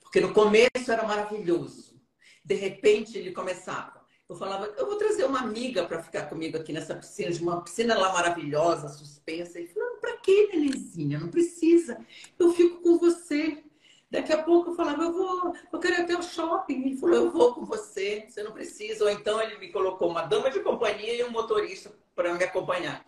[0.00, 2.00] Porque no começo era maravilhoso.
[2.44, 3.95] De repente ele começava.
[4.28, 7.62] Eu falava, eu vou trazer uma amiga para ficar comigo aqui nessa piscina, de uma
[7.62, 9.58] piscina lá maravilhosa, suspensa.
[9.58, 11.20] Ele falou, para que, Nenezinha?
[11.20, 12.04] Não precisa.
[12.36, 13.62] Eu fico com você.
[14.10, 16.86] Daqui a pouco eu falava, eu vou, eu quero ir até o shopping.
[16.86, 19.04] Ele falou, eu vou com você, você não precisa.
[19.04, 23.06] Ou então ele me colocou uma dama de companhia e um motorista para me acompanhar.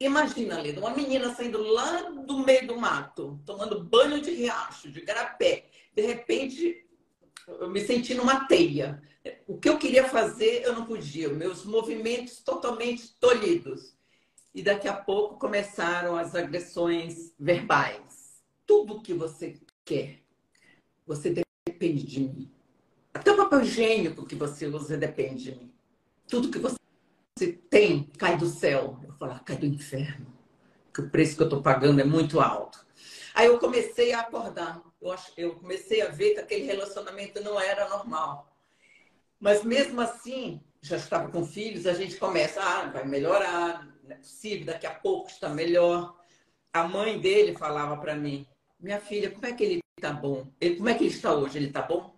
[0.00, 5.02] Imagina, Lida, uma menina saindo lá do meio do mato, tomando banho de riacho, de
[5.02, 5.66] garapé.
[5.92, 6.87] De repente,
[7.60, 9.02] eu me senti numa teia.
[9.46, 11.28] O que eu queria fazer, eu não podia.
[11.28, 13.96] Meus movimentos totalmente tolhidos.
[14.54, 18.42] E daqui a pouco começaram as agressões verbais.
[18.66, 20.20] Tudo que você quer,
[21.06, 21.34] você
[21.66, 22.50] depende de mim.
[23.12, 25.72] Até o papel higiênico que você usa depende de mim.
[26.26, 28.98] Tudo que você tem, cai do céu.
[29.02, 30.26] Eu falo, ah, cai do inferno.
[30.92, 32.86] Que o preço que eu estou pagando é muito alto.
[33.34, 34.82] Aí eu comecei a acordar.
[35.00, 35.32] Eu, ach...
[35.36, 38.52] eu comecei a ver que aquele relacionamento não era normal.
[39.40, 44.14] Mas mesmo assim, já estava com filhos, a gente começa, ah, vai melhorar, não é
[44.16, 46.16] possível, daqui a pouco está melhor.
[46.72, 48.46] A mãe dele falava para mim,
[48.78, 50.46] minha filha, como é que ele está bom?
[50.60, 51.58] Ele, como é que ele está hoje?
[51.58, 52.14] Ele está bom?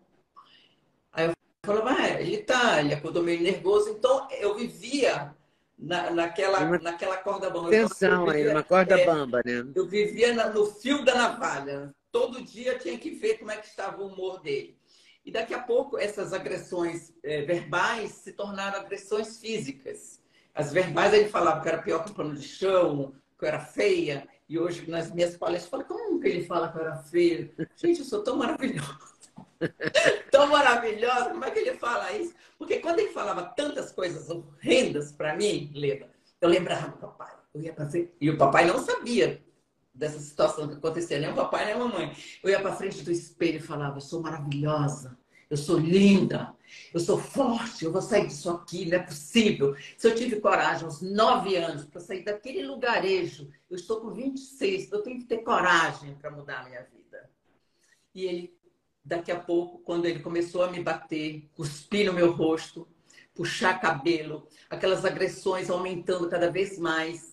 [1.12, 1.32] Aí eu
[1.64, 3.90] falava, ah, ele tá, ele acordou meio nervoso.
[3.90, 5.34] Então, eu vivia
[5.78, 7.70] na, naquela, uma naquela corda bamba.
[7.70, 9.66] Tensão aí, uma corda é, bamba, né?
[9.74, 11.94] Eu vivia na, no fio da navalha.
[12.12, 14.78] Todo dia tinha que ver como é que estava o humor dele.
[15.24, 20.20] E daqui a pouco, essas agressões é, verbais se tornaram agressões físicas.
[20.54, 23.60] As verbais, ele falava que era pior que o pano de chão, que eu era
[23.60, 24.26] feia.
[24.48, 27.50] E hoje, nas minhas palestras, falo, como que ele fala que eu era feia?
[27.76, 28.98] Gente, eu sou tão maravilhosa.
[30.32, 31.30] tão maravilhosa.
[31.30, 32.34] Como é que ele fala isso?
[32.58, 37.32] Porque quando ele falava tantas coisas horrendas para mim, Leda, eu lembrava do papai.
[37.54, 38.14] Eu ia fazer...
[38.20, 39.40] E o papai não sabia
[40.00, 42.16] dessa situação que acontecia, nem o papai nem a mamãe.
[42.42, 45.16] Eu ia para frente do espelho e falava: Eu sou maravilhosa,
[45.50, 46.54] eu sou linda,
[46.92, 49.76] eu sou forte, eu vou sair disso aqui, não é possível.
[49.98, 54.90] Se eu tive coragem aos nove anos para sair daquele lugarejo, eu estou com 26,
[54.90, 57.30] eu tenho que ter coragem para mudar a minha vida.
[58.14, 58.60] E ele
[59.04, 62.88] daqui a pouco, quando ele começou a me bater, cuspir no meu rosto,
[63.34, 67.29] puxar cabelo, aquelas agressões aumentando cada vez mais,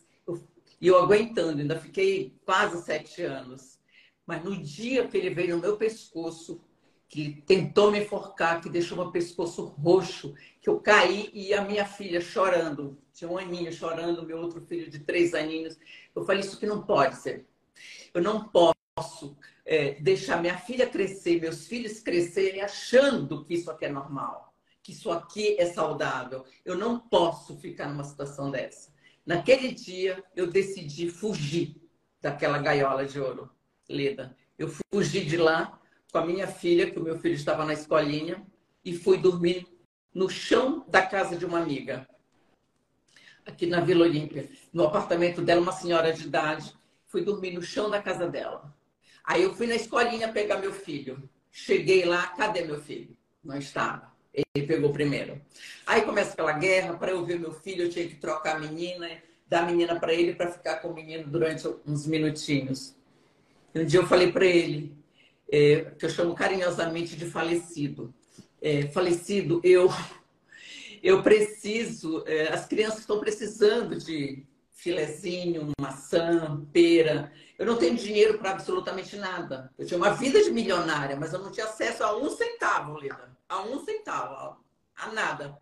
[0.80, 3.80] e eu aguentando, ainda fiquei quase sete anos.
[4.26, 6.62] Mas no dia que ele veio no meu pescoço,
[7.10, 11.86] que tentou me enforcar, que deixou meu pescoço roxo, que eu caí e a minha
[11.86, 15.78] filha chorando, tinha um aninho chorando, meu outro filho de três aninhos.
[16.14, 17.48] Eu falei, isso que não pode ser.
[18.14, 23.86] Eu não posso é, deixar minha filha crescer, meus filhos crescerem achando que isso aqui
[23.86, 26.46] é normal, que isso aqui é saudável.
[26.66, 28.92] Eu não posso ficar numa situação dessa.
[29.28, 31.76] Naquele dia, eu decidi fugir
[32.22, 33.52] daquela gaiola de ouro,
[33.90, 34.34] Leda.
[34.58, 35.78] Eu fugi de lá
[36.14, 38.48] com a minha filha, que o meu filho estava na escolinha,
[38.86, 39.68] e fui dormir
[40.14, 42.08] no chão da casa de uma amiga,
[43.46, 46.74] aqui na Vila Olímpia, no apartamento dela, uma senhora de idade.
[47.06, 48.74] Fui dormir no chão da casa dela.
[49.26, 51.30] Aí eu fui na escolinha pegar meu filho.
[51.52, 53.16] Cheguei lá, cadê meu filho?
[53.44, 54.17] Não estava.
[54.56, 55.42] Ele pegou primeiro.
[55.86, 59.10] Aí começa aquela guerra, para eu ver meu filho, eu tinha que trocar a menina,
[59.50, 62.96] dar a menina para ele para ficar com o menino durante uns minutinhos.
[63.74, 64.96] Um dia eu falei para ele,
[65.52, 68.14] é, que eu chamo carinhosamente de falecido.
[68.62, 69.90] É, falecido, eu
[71.04, 77.32] eu preciso, é, as crianças estão precisando de filezinho, maçã, pera.
[77.58, 79.74] Eu não tenho dinheiro para absolutamente nada.
[79.78, 83.36] Eu tinha uma vida de milionária, mas eu não tinha acesso a um centavo, Lida.
[83.50, 84.64] A um centavo,
[84.96, 85.58] a nada.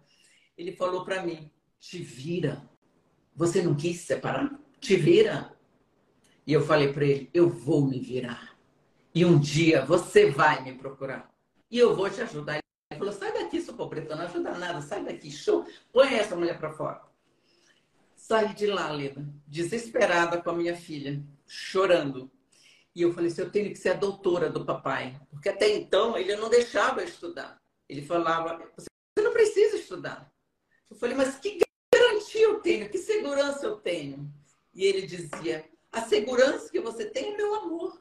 [0.58, 2.70] Ele falou para mim: te vira.
[3.34, 4.60] Você não quis separar?
[4.80, 5.56] Te vira.
[6.46, 8.58] E eu falei para ele: eu vou me virar.
[9.14, 11.32] E um dia você vai me procurar.
[11.72, 12.60] E eu vou te ajudar.
[12.92, 15.66] Ele falou: sai daqui, sou pobretão, não ajuda nada, sai daqui, show.
[15.94, 17.02] Põe essa mulher para fora.
[18.18, 22.32] Saí de lá, Leda, desesperada com a minha filha chorando.
[22.96, 25.20] E eu falei assim, eu tenho que ser a doutora do papai.
[25.30, 27.62] Porque até então ele não deixava eu estudar.
[27.90, 28.88] Ele falava, você
[29.20, 30.32] não precisa estudar.
[30.90, 31.60] Eu falei, mas que
[31.94, 32.90] garantia eu tenho?
[32.90, 34.32] Que segurança eu tenho?
[34.74, 37.98] E ele dizia, a segurança que você tem é meu amor.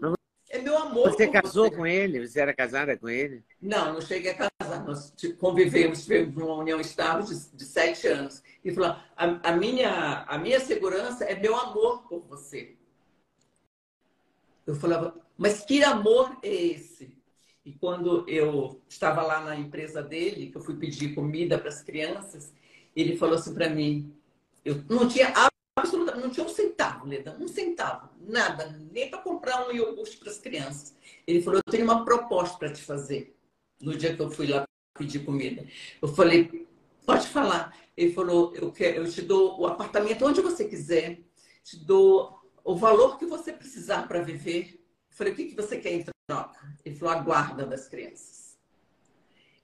[0.51, 1.11] É meu amor.
[1.11, 1.77] Você casou você.
[1.77, 2.27] com ele?
[2.27, 3.45] Você era casada com ele?
[3.61, 4.85] Não, não cheguei a casar.
[4.85, 8.41] Nós convivemos, tivemos uma união estável de, de sete anos.
[8.65, 12.77] E falou: a, a, minha, a minha segurança é meu amor por você.
[14.67, 17.17] Eu falava, mas que amor é esse?
[17.65, 21.83] E quando eu estava lá na empresa dele, que eu fui pedir comida para as
[21.83, 22.53] crianças,
[22.95, 24.15] ele falou assim para mim,
[24.65, 25.33] eu não tinha
[25.77, 30.17] absoluta, nunca, não tinha um centavo, Leda, um centavo, nada, nem para comprar um iogurte
[30.17, 30.95] para as crianças.
[31.27, 33.37] Ele falou: Eu tenho uma proposta para te fazer.
[33.81, 34.65] No dia que eu fui lá
[34.97, 35.67] pedir comida,
[36.01, 36.69] eu falei:
[37.05, 37.77] Pode falar.
[37.97, 41.21] Ele falou: Eu, quero, eu te dou o apartamento onde você quiser,
[41.63, 44.83] te dou o valor que você precisar para viver.
[45.11, 46.59] Eu falei: O que, que você quer em troca?
[46.85, 48.59] Ele falou: A guarda das crianças.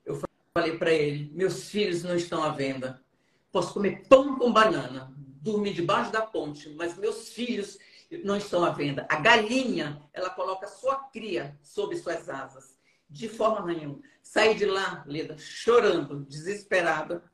[0.05, 0.21] Eu
[0.55, 3.03] falei para ele: Meus filhos não estão à venda.
[3.51, 7.79] Posso comer pão com banana, dormir debaixo da ponte, mas meus filhos
[8.23, 9.07] não estão à venda.
[9.09, 12.79] A galinha, ela coloca sua cria sob suas asas.
[13.09, 14.01] De forma nenhuma.
[14.23, 17.25] Saí de lá, Leda, chorando, desesperada.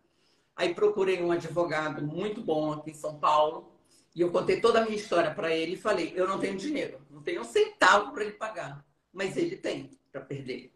[0.55, 3.76] Aí procurei um advogado muito bom aqui em São Paulo.
[4.17, 7.03] E eu contei toda a minha história para ele e falei: eu não tenho dinheiro,
[7.11, 10.73] não tenho um centavo para ele pagar, mas ele tem para perder.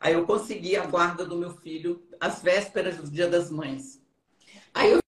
[0.00, 4.02] Aí eu consegui a guarda do meu filho às vésperas do Dia das Mães.
[4.72, 4.98] Aí eu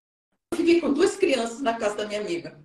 [0.55, 2.61] fiquei com duas crianças na casa da minha amiga.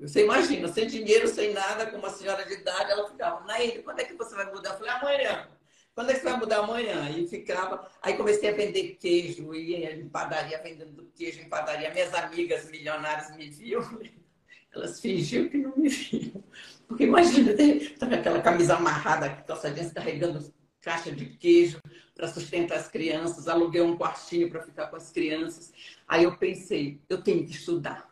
[0.00, 4.00] Você imagina, sem dinheiro, sem nada, com uma senhora de idade, ela ficava, Naíde, quando
[4.00, 4.70] é que você vai mudar?
[4.70, 5.48] Eu falei, amanhã.
[5.94, 7.10] Quando é que vai mudar amanhã?
[7.10, 7.86] E ficava.
[8.00, 11.92] Aí comecei a vender queijo, ia em padaria vendendo queijo em padaria.
[11.92, 13.82] Minhas amigas milionárias me viam,
[14.72, 16.42] elas fingiam que não me viam.
[16.88, 21.80] Porque imagina, estava aquela camisa amarrada, calça carregando caixa de queijo
[22.14, 25.72] para sustentar as crianças, aluguei um quartinho para ficar com as crianças.
[26.06, 28.10] Aí eu pensei, eu tenho que estudar.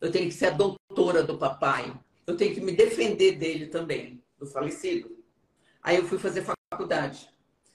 [0.00, 1.92] Eu tenho que ser a doutora do papai.
[2.26, 5.16] Eu tenho que me defender dele também, do falecido.
[5.82, 6.61] Aí eu fui fazer faculdade,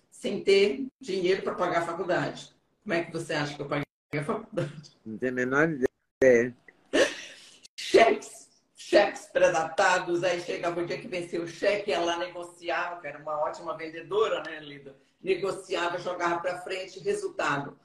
[0.09, 2.53] sem ter dinheiro para pagar a faculdade.
[2.83, 4.97] Como é que você acha que eu paguei a faculdade?
[5.05, 6.57] Não tem a menor ideia.
[7.75, 10.23] Cheques, cheques predatados.
[10.23, 14.41] Aí chegava o dia que venceu o cheque, ela negociava, que era uma ótima vendedora,
[14.43, 14.95] né, Lida?
[15.21, 17.77] Negociava, jogava para frente, resultado.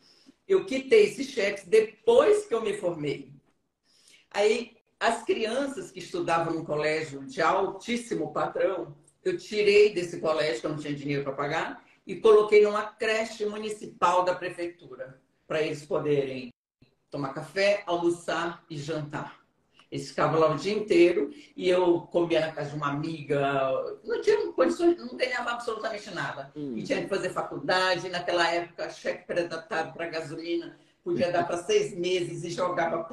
[0.48, 3.32] Eu quitei esses cheques depois que eu me formei.
[4.30, 10.66] Aí, as crianças que estudavam no colégio de altíssimo padrão, eu tirei desse colégio, que
[10.66, 15.84] eu não tinha dinheiro para pagar, e coloquei numa creche municipal da prefeitura, para eles
[15.84, 16.52] poderem
[17.10, 19.40] tomar café, almoçar e jantar.
[19.90, 23.70] Eles ficavam lá o dia inteiro e eu comia na casa de uma amiga.
[24.02, 26.50] Não tinha condições, não ganhava absolutamente nada.
[26.56, 26.78] Hum.
[26.78, 28.08] E tinha que fazer faculdade.
[28.08, 33.08] Naquela época, cheque predatado para gasolina podia dar para seis meses e jogava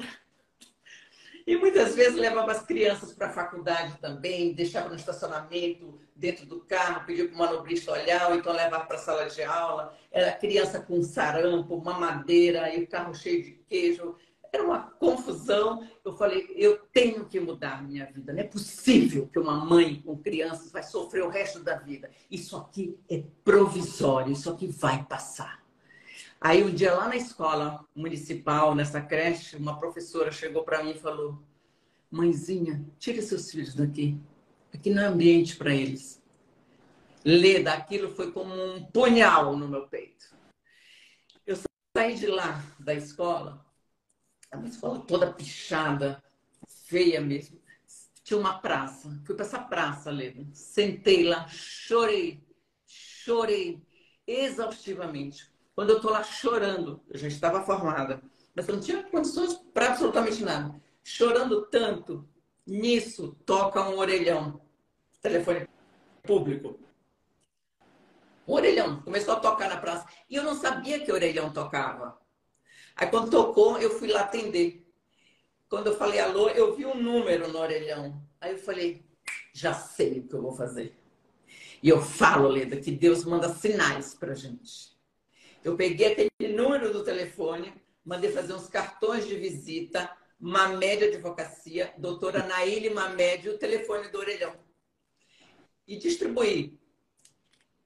[1.46, 6.60] e muitas vezes levava as crianças para a faculdade também, deixava no estacionamento, dentro do
[6.60, 9.96] carro, pedia para o manobrista olhar, ou então levava para a sala de aula.
[10.10, 14.14] Era criança com sarampo, uma madeira e o carro cheio de queijo.
[14.52, 15.86] Era uma confusão.
[16.04, 18.32] Eu falei, eu tenho que mudar a minha vida.
[18.32, 22.10] Não é possível que uma mãe com crianças vai sofrer o resto da vida.
[22.30, 25.59] Isso aqui é provisório, isso aqui vai passar.
[26.42, 30.98] Aí um dia lá na escola municipal, nessa creche, uma professora chegou para mim e
[30.98, 31.38] falou:
[32.10, 34.18] Mãezinha, tire seus filhos daqui.
[34.72, 36.22] Aqui não é ambiente para eles.
[37.22, 40.34] Ler daquilo foi como um punhal no meu peito.
[41.46, 41.58] Eu
[41.94, 43.62] saí de lá, da escola,
[44.54, 46.22] uma escola toda pichada,
[46.86, 47.60] feia mesmo.
[48.24, 49.10] Tinha uma praça.
[49.26, 50.46] Fui para essa praça, Leda.
[50.54, 52.42] Sentei lá, chorei,
[52.86, 53.82] chorei
[54.26, 58.22] exaustivamente quando eu estou lá chorando, eu já estava formada,
[58.54, 60.74] mas eu não tinha condições para absolutamente nada.
[61.02, 62.28] Chorando tanto,
[62.66, 64.60] nisso toca um orelhão,
[65.22, 65.68] telefone
[66.22, 66.78] público.
[68.46, 70.06] Um orelhão, começou a tocar na praça.
[70.28, 72.20] E eu não sabia que orelhão tocava.
[72.96, 74.86] Aí quando tocou, eu fui lá atender.
[75.68, 78.20] Quando eu falei alô, eu vi um número no orelhão.
[78.40, 79.04] Aí eu falei,
[79.52, 80.98] já sei o que eu vou fazer.
[81.82, 84.98] E eu falo, Leda, que Deus manda sinais pra gente.
[85.62, 87.72] Eu peguei aquele número do telefone,
[88.04, 94.54] mandei fazer uns cartões de visita, Mamed Advocacia, doutora Naíle Mamed, o telefone do orelhão.
[95.86, 96.78] E distribuí.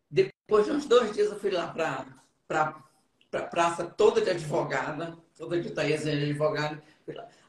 [0.09, 2.07] Depois de uns dois dias, eu fui lá para
[2.47, 2.85] pra,
[3.31, 6.83] pra praça toda de advogada, toda de Itaíazinha de advogada.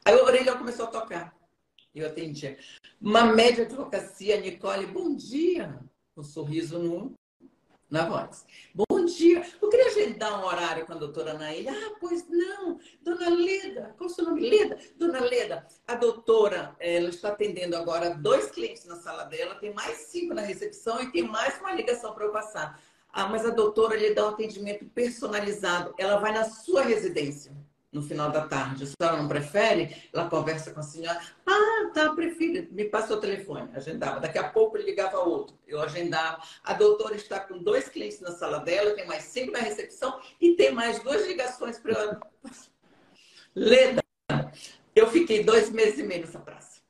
[0.04, 1.36] Aí o orelhão começou a tocar.
[1.94, 2.58] Eu atendia.
[3.00, 5.80] Mamed Advocacia, Nicole, bom dia.
[6.18, 7.14] Um sorriso no
[7.96, 8.46] na voz.
[8.74, 11.72] Bom dia, eu queria agendar um horário com a doutora Naília.
[11.72, 14.50] Ah, pois não, dona Leda, qual o seu nome?
[14.50, 14.78] Leda?
[14.98, 19.98] Dona Leda, a doutora, ela está atendendo agora dois clientes na sala dela, tem mais
[20.10, 22.84] cinco na recepção e tem mais uma ligação para eu passar.
[23.14, 27.56] Ah, mas a doutora lhe dá um atendimento personalizado, ela vai na sua residência
[27.96, 28.86] no final da tarde.
[28.86, 31.18] Se ela não prefere, ela conversa com a senhora.
[31.46, 32.68] Ah, tá, prefiro.
[32.72, 33.70] Me passa o telefone.
[33.74, 34.20] Agendava.
[34.20, 35.58] Daqui a pouco ele ligava outro.
[35.66, 36.44] Eu agendava.
[36.62, 40.56] A doutora está com dois clientes na sala dela, tem mais cinco na recepção e
[40.56, 42.20] tem mais duas ligações para ela.
[43.56, 44.04] Leda,
[44.94, 46.82] Eu fiquei dois meses e meio nessa praça.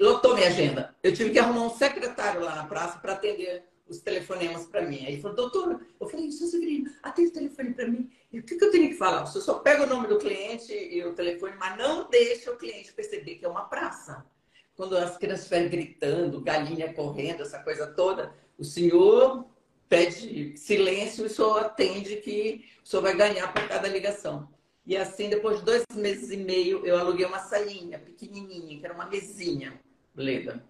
[0.00, 0.96] Lotou minha agenda.
[1.00, 5.04] Eu tive que arrumar um secretário lá na praça para atender os telefonemas para mim.
[5.04, 8.10] Aí ele falou, doutora, eu falei, seu Severino, atende o telefone para mim.
[8.34, 9.24] E o que, eu tenho que falar?
[9.24, 12.92] Você só pega o nome do cliente e o telefone, mas não deixa o cliente
[12.92, 14.26] perceber que é uma praça.
[14.74, 19.46] Quando as crianças estiverem gritando, galinha correndo, essa coisa toda, o senhor
[19.88, 24.48] pede silêncio e só atende que o senhor vai ganhar por cada ligação.
[24.84, 28.94] E assim, depois de dois meses e meio, eu aluguei uma salinha pequenininha, que era
[28.94, 29.80] uma mesinha,
[30.12, 30.60] Leda.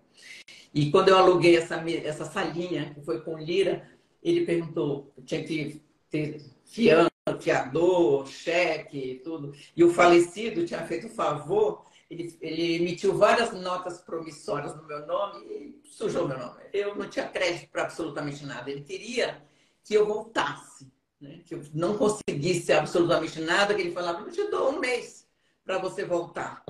[0.75, 3.89] E quando eu aluguei essa, essa salinha, que foi com Lira,
[4.23, 9.55] ele perguntou, tinha que ter fiança, fiador, cheque, tudo.
[9.75, 15.07] E o falecido tinha feito o favor, ele, ele emitiu várias notas promissórias no meu
[15.07, 16.61] nome e sujou meu nome.
[16.73, 18.71] Eu não tinha crédito para absolutamente nada.
[18.71, 19.43] Ele queria
[19.83, 20.93] que eu voltasse
[21.25, 21.41] né?
[21.47, 25.27] que eu não conseguisse absolutamente nada, que ele falava, eu te dou um mês
[25.65, 26.63] para você voltar.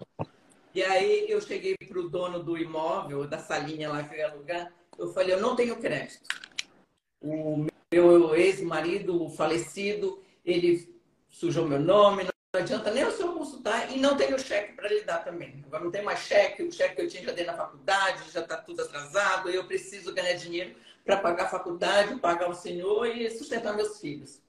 [0.72, 4.30] E aí eu cheguei para o dono do imóvel, da salinha lá que eu ia
[4.30, 6.28] alugar, eu falei, eu não tenho crédito.
[7.20, 10.94] O meu ex-marido, falecido, ele
[11.28, 15.02] sujou meu nome, não adianta nem o senhor consultar e não tenho cheque para lhe
[15.02, 15.62] dar também.
[15.66, 18.40] Agora não tem mais cheque, o cheque que eu tinha já dei na faculdade, já
[18.40, 23.28] está tudo atrasado, eu preciso ganhar dinheiro para pagar a faculdade, pagar o senhor e
[23.30, 24.40] sustentar meus filhos.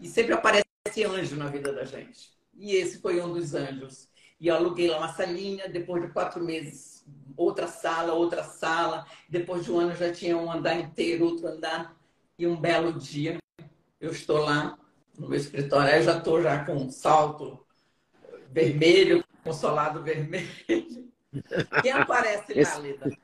[0.00, 0.64] E sempre aparece
[1.04, 2.32] anjo na vida da gente.
[2.54, 4.08] E esse foi um dos anjos.
[4.40, 7.04] E aluguei lá uma salinha, depois de quatro meses,
[7.36, 9.06] outra sala, outra sala.
[9.28, 11.96] Depois de um ano já tinha um andar inteiro, outro andar.
[12.38, 13.38] E um belo dia,
[14.00, 14.78] eu estou lá
[15.18, 17.64] no meu escritório, eu já estou já com um salto
[18.50, 20.48] vermelho, com solado vermelho.
[21.82, 23.18] Quem aparece lá, Lida?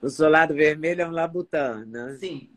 [0.00, 2.16] O solado vermelho é um labutã, né?
[2.18, 2.50] Sim.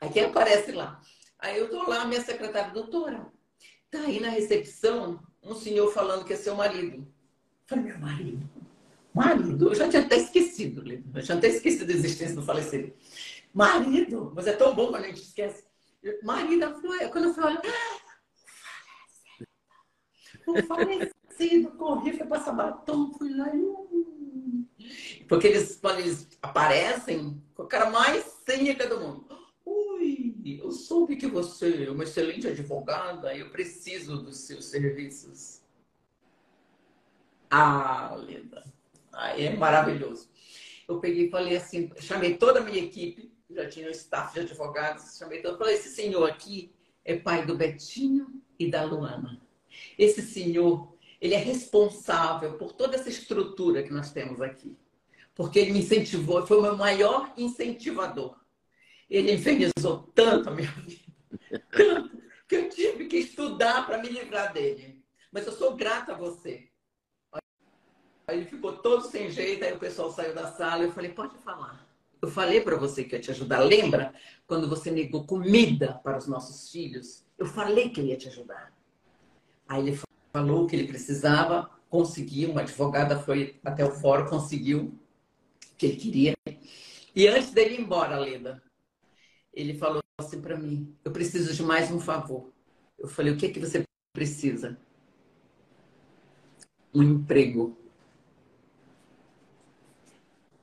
[0.00, 1.00] Aí quem aparece lá?
[1.38, 3.26] Aí eu tô lá, minha secretária, doutora,
[3.90, 6.96] tá aí na recepção um senhor falando que é seu marido.
[6.96, 7.06] Eu
[7.66, 8.50] falei, meu marido?
[9.14, 9.68] Marido?
[9.68, 10.82] Eu já tinha até esquecido,
[11.14, 12.92] eu tinha até esquecido da existência do falecido.
[13.52, 14.32] Marido?
[14.34, 15.67] Mas é tão bom quando a gente esquece.
[16.00, 17.98] Foi, quando eu fui olhar, ah,
[20.46, 25.24] o falecido, corri, foi passar batom, fui lá e...
[25.28, 29.38] Porque eles, quando eles aparecem, com a cara mais cínica do mundo
[30.68, 35.62] eu soube que você é uma excelente advogada e eu preciso dos seus serviços.
[37.50, 38.64] Ah, Linda,
[39.12, 40.28] ah, é maravilhoso.
[40.86, 44.40] Eu peguei e falei assim, chamei toda a minha equipe, já tinha um staff de
[44.40, 46.72] advogados, chamei todo, falei, esse senhor aqui
[47.04, 49.40] é pai do Betinho e da Luana.
[49.98, 54.76] Esse senhor, ele é responsável por toda essa estrutura que nós temos aqui.
[55.34, 58.38] Porque ele me incentivou, foi o meu maior incentivador.
[59.10, 64.52] Ele infernizou tanto a minha vida, tanto, que eu tive que estudar para me livrar
[64.52, 65.04] dele.
[65.32, 66.68] Mas eu sou grata a você.
[68.26, 70.84] Aí ele ficou todo sem jeito, aí o pessoal saiu da sala.
[70.84, 71.87] Eu falei, pode falar.
[72.20, 73.60] Eu falei para você que ia te ajudar.
[73.60, 74.12] Lembra
[74.46, 77.24] quando você negou comida para os nossos filhos?
[77.38, 78.72] Eu falei que eu ia te ajudar.
[79.68, 80.00] Aí ele
[80.32, 82.50] falou que ele precisava, conseguiu.
[82.50, 86.34] Uma advogada foi até o fórum, conseguiu o que ele queria.
[87.14, 88.60] E antes dele ir embora, Leda,
[89.52, 92.52] ele falou assim para mim: Eu preciso de mais um favor.
[92.98, 94.76] Eu falei: O que é que você precisa?
[96.92, 97.76] Um emprego.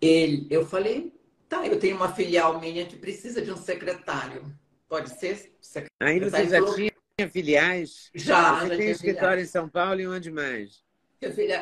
[0.02, 1.15] Ele, eu falei:
[1.56, 4.54] Tá, eu tenho uma filial minha que precisa de um secretário.
[4.90, 5.56] Pode ser?
[5.62, 6.14] Secretário.
[6.14, 8.10] Ainda você já tinha filiais?
[8.14, 8.60] Já.
[8.60, 10.84] Você já tem escritório em São Paulo e onde mais?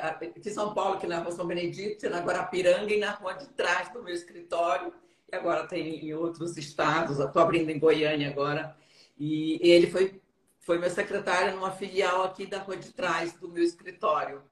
[0.02, 3.48] Aqui em São Paulo, aqui na Rua São Benedito, na Guarapiranga e na rua de
[3.50, 4.94] trás do meu escritório
[5.32, 8.76] agora tem em outros estados, estou abrindo em Goiânia agora.
[9.18, 10.22] E ele foi,
[10.60, 14.44] foi meu secretário numa filial aqui da rua de trás do meu escritório.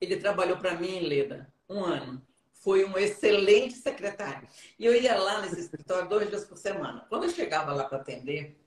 [0.00, 2.22] Ele trabalhou para mim, Leda, um ano.
[2.64, 4.48] Foi um excelente secretário.
[4.78, 7.06] E eu ia lá nesse escritório dois dias por semana.
[7.08, 8.58] Quando eu chegava lá para atender,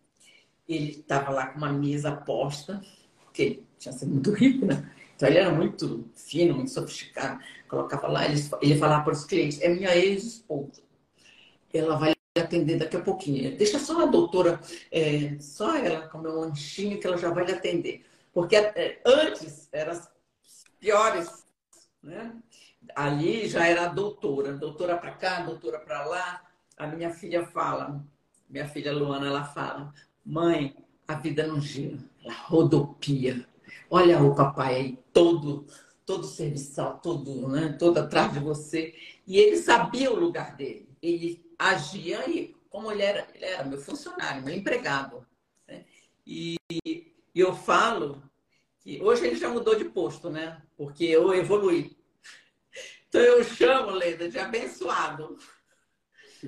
[0.69, 2.79] ele estava lá com uma mesa posta,
[3.23, 4.89] porque ele tinha sido muito rico, né?
[5.15, 7.43] Então ele era muito fino, muito sofisticado.
[7.67, 10.87] Colocava lá, ele, ele falava para os clientes: é minha ex-esposa
[11.77, 13.55] ela vai atender daqui a pouquinho.
[13.57, 14.59] Deixa só a doutora,
[14.91, 18.05] é, só ela comer um lanchinho que ela já vai lhe atender.
[18.33, 20.09] Porque é, antes eram as
[20.79, 21.45] piores,
[22.01, 22.35] né?
[22.95, 26.41] Ali já era doutora, doutora para cá, doutora para lá.
[26.77, 28.03] A minha filha fala,
[28.49, 29.93] minha filha Luana, ela fala,
[30.25, 30.75] mãe,
[31.07, 33.45] a vida não gira, ela rodopia.
[33.89, 35.65] Olha o papai aí, todo,
[36.05, 38.93] todo serviçal, todo, né, todo atrás de você.
[39.25, 40.88] E ele sabia o lugar dele.
[41.01, 45.25] Ele agia aí como ele era, ele era meu funcionário, meu empregado.
[45.67, 45.83] Né?
[46.25, 48.21] E, e eu falo
[48.79, 50.61] que hoje ele já mudou de posto, né?
[50.77, 51.96] Porque eu evolui.
[53.07, 55.37] Então eu chamo, Leda, de abençoado.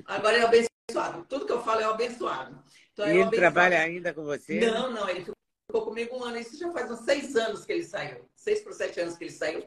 [0.04, 1.24] Agora é abençoado.
[1.28, 2.62] Tudo que eu falo é abençoado.
[2.92, 3.36] Então, e ele abençoado.
[3.36, 4.60] trabalha ainda com você?
[4.60, 5.24] Não, não, ele
[5.66, 6.38] ficou comigo um ano.
[6.38, 8.28] Isso já faz uns seis anos que ele saiu.
[8.34, 9.64] Seis para sete anos que ele saiu.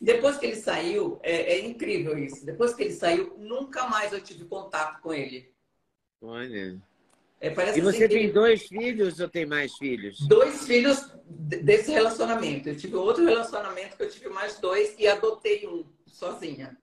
[0.00, 2.44] Depois que ele saiu, é, é incrível isso.
[2.44, 5.52] Depois que ele saiu, nunca mais eu tive contato com ele.
[6.20, 6.80] Olha.
[7.40, 10.18] É, e você assim tem dois filhos ou tem mais filhos?
[10.26, 12.70] Dois filhos desse relacionamento.
[12.70, 15.84] Eu tive outro relacionamento que eu tive mais dois e adotei um
[16.14, 16.76] sozinha.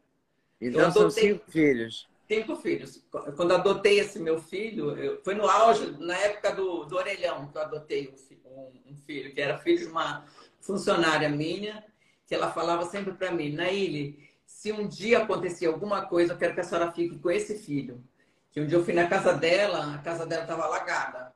[0.59, 1.01] Então adotei...
[1.01, 2.09] são cinco filhos.
[2.27, 3.03] Cinco filhos.
[3.35, 5.21] Quando adotei esse meu filho, eu...
[5.23, 8.13] foi no auge, na época do, do orelhão, que eu adotei
[8.45, 10.25] um, um filho, que era filho de uma
[10.59, 11.83] funcionária minha,
[12.27, 16.53] que ela falava sempre para mim, Naile, se um dia acontecer alguma coisa, eu quero
[16.53, 18.03] que a senhora fique com esse filho.
[18.51, 21.33] Que um dia eu fui na casa dela, a casa dela estava alagada.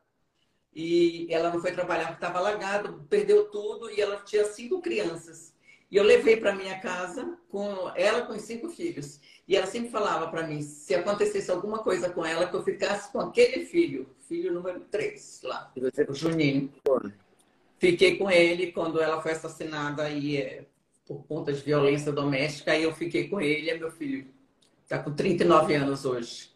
[0.73, 5.54] E ela não foi trabalhar porque estava alagado, perdeu tudo e ela tinha cinco crianças.
[5.95, 9.17] E eu levei para minha casa com ela com os cinco filhos.
[9.47, 13.09] E ela sempre falava para mim, se acontecesse alguma coisa com ela, que eu ficasse
[13.13, 15.71] com aquele filho, filho número três lá,
[16.09, 16.69] o Juninho.
[17.79, 20.65] Fiquei com ele quando ela foi assassinada e é,
[21.05, 24.27] por conta de violência doméstica, aí eu fiquei com ele, e meu filho
[24.83, 26.53] está com 39 anos hoje.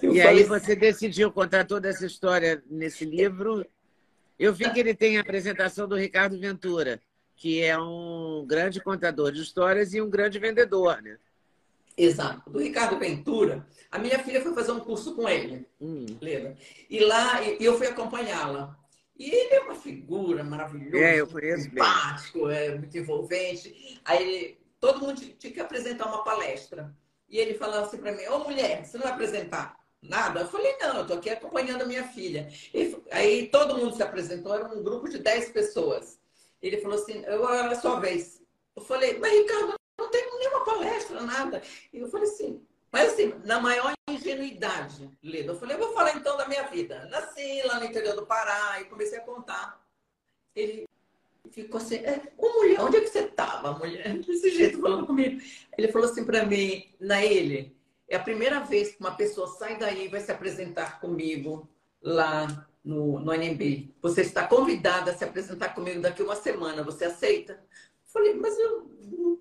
[0.00, 3.66] Eu e aí você decidiu contar toda essa história nesse livro.
[4.38, 7.00] Eu vi que ele tem a apresentação do Ricardo Ventura,
[7.34, 11.18] que é um grande contador de histórias e um grande vendedor, né?
[11.96, 12.50] Exato.
[12.50, 16.04] Do Ricardo Ventura, a minha filha foi fazer um curso com ele, hum.
[16.20, 16.56] lembra?
[16.90, 18.76] E lá eu fui acompanhá-la.
[19.18, 23.98] E ele é uma figura maravilhosa, é, eu conheço simpático, é muito envolvente.
[24.04, 26.94] Aí todo mundo tinha que apresentar uma palestra.
[27.28, 30.40] E ele falava assim para mim: Ô mulher, você não vai apresentar nada?
[30.40, 32.48] Eu falei: Não, eu estou aqui acompanhando a minha filha.
[32.74, 36.18] E, aí todo mundo se apresentou, era um grupo de 10 pessoas.
[36.62, 38.42] Ele falou assim: Eu era a sua vez.
[38.74, 41.62] Eu falei: Mas Ricardo, não tem nenhuma palestra, nada.
[41.92, 42.62] E eu falei assim:
[42.92, 47.06] Mas assim, na maior ingenuidade, Leda, eu falei: Eu vou falar então da minha vida.
[47.06, 49.84] Nasci lá no interior do Pará e comecei a contar.
[50.54, 50.86] Ele
[51.50, 54.18] ficou assim, é, mulher, onde é que você estava, mulher?
[54.18, 55.40] Desse jeito falando comigo.
[55.76, 57.76] Ele falou assim para mim, Naele,
[58.08, 61.68] é a primeira vez que uma pessoa sai daí e vai se apresentar comigo
[62.02, 63.92] lá no, no NMB.
[64.00, 67.60] Você está convidada a se apresentar comigo daqui uma semana, você aceita?
[68.06, 68.88] Falei, mas eu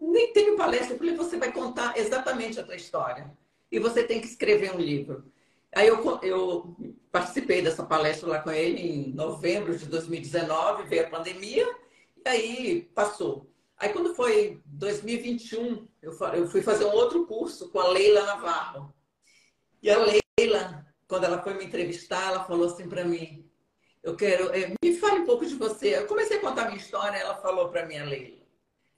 [0.02, 0.98] nem tenho palestra.
[0.98, 3.32] Falei, você vai contar exatamente a tua história.
[3.72, 5.32] E você tem que escrever um livro.
[5.74, 6.76] Aí eu, eu
[7.12, 11.68] participei dessa palestra lá com ele em novembro de 2019, veio a pandemia,
[12.26, 13.50] aí passou.
[13.78, 18.94] Aí quando foi 2021, eu fui fazer um outro curso com a Leila Navarro.
[19.84, 23.50] E a Leila, quando ela foi me entrevistar, ela falou assim para mim:
[24.04, 25.98] Eu quero, é, me fale um pouco de você.
[25.98, 28.44] Eu comecei a contar minha história, ela falou para mim, a Leila: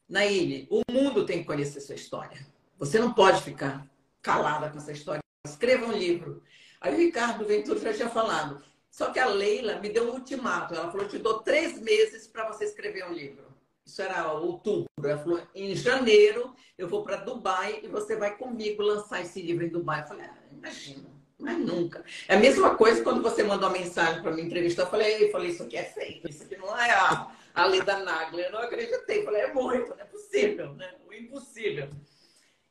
[0.08, 2.46] Naíle, o mundo tem que conhecer sua história.
[2.78, 3.90] Você não pode ficar
[4.22, 5.22] calada com essa história.
[5.46, 6.44] Escreva um livro.
[6.80, 10.74] Aí o Ricardo Ventura já tinha falado: só que a Leila me deu um ultimato.
[10.74, 13.46] Ela falou: te dou três meses para você escrever um livro.
[13.86, 14.90] Isso era outubro.
[15.04, 19.66] Ela falou: em janeiro eu vou para Dubai e você vai comigo lançar esse livro
[19.66, 20.02] em Dubai.
[20.02, 21.10] Eu falei: ah, imagina,
[21.40, 22.04] mas nunca.
[22.28, 24.84] É a mesma coisa quando você mandou uma mensagem para me entrevistar.
[24.84, 28.00] Eu falei: eu falei, isso aqui é feito, isso aqui não é a, a Leda
[28.00, 28.46] Nagler.
[28.46, 29.20] Eu não acreditei.
[29.20, 30.96] Eu falei: é muito, não é possível, né?
[31.08, 31.90] O impossível.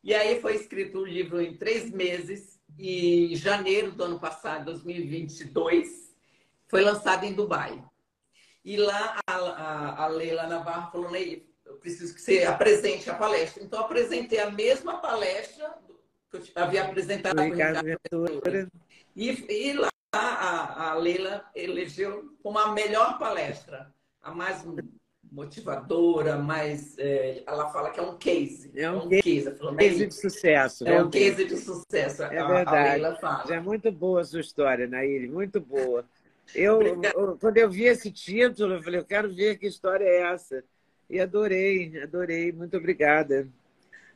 [0.03, 2.57] E aí foi escrito um livro em três meses.
[2.79, 6.15] E em janeiro do ano passado, 2022
[6.69, 7.83] foi lançado em Dubai.
[8.65, 13.15] E lá a, a, a Leila Navarro falou, Ney, eu preciso que você apresente a
[13.15, 13.63] palestra.
[13.63, 15.73] Então, apresentei a mesma palestra
[16.41, 17.41] que eu havia apresentado
[19.17, 24.65] e, e lá a, a Leila elegeu como a melhor palestra, a mais
[25.31, 26.97] motivadora, mais.
[26.99, 28.71] É, ela fala que é um case.
[28.75, 30.87] É um, é um case, falou, case de sucesso.
[30.87, 32.23] É um case de sucesso.
[32.25, 33.05] É a, verdade.
[33.23, 36.05] A é muito boa a sua história, Naíri, muito boa.
[36.55, 40.33] Eu, eu, quando eu vi esse título, eu falei, eu quero ver que história é
[40.33, 40.63] essa.
[41.09, 42.53] E adorei, adorei.
[42.53, 43.49] Muito obrigada.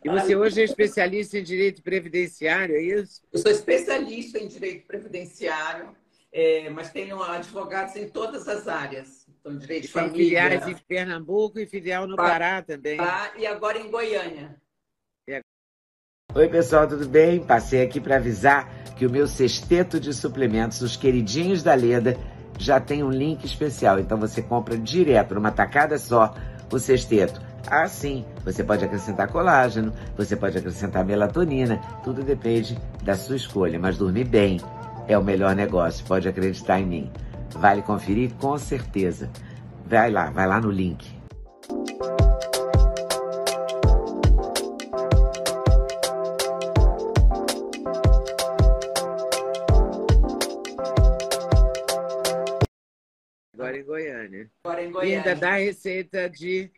[0.03, 3.21] E você hoje é especialista em direito previdenciário, é isso?
[3.33, 5.95] Eu sou especialista em direito previdenciário,
[6.33, 9.27] é, mas tenho advogados em todas as áreas.
[9.41, 10.17] Então, direito de família.
[10.17, 12.97] filiais em Pernambuco e filial no Pará também.
[12.97, 14.57] Pará e agora em Goiânia.
[16.33, 17.45] Oi, pessoal, tudo bem?
[17.45, 22.17] Passei aqui para avisar que o meu sexteto de suplementos, os queridinhos da Leda,
[22.57, 23.99] já tem um link especial.
[23.99, 26.33] Então você compra direto, numa tacada só,
[26.71, 27.50] o sexteto.
[27.67, 33.79] Ah, sim, você pode acrescentar colágeno, você pode acrescentar melatonina, tudo depende da sua escolha.
[33.79, 34.61] Mas dormir bem
[35.07, 37.13] é o melhor negócio, pode acreditar em mim.
[37.55, 39.31] Vale conferir com certeza.
[39.87, 41.07] Vai lá, vai lá no link.
[53.55, 54.51] Agora em Goiânia.
[54.65, 55.19] Agora em E Goiânia.
[55.19, 56.71] ainda dá receita de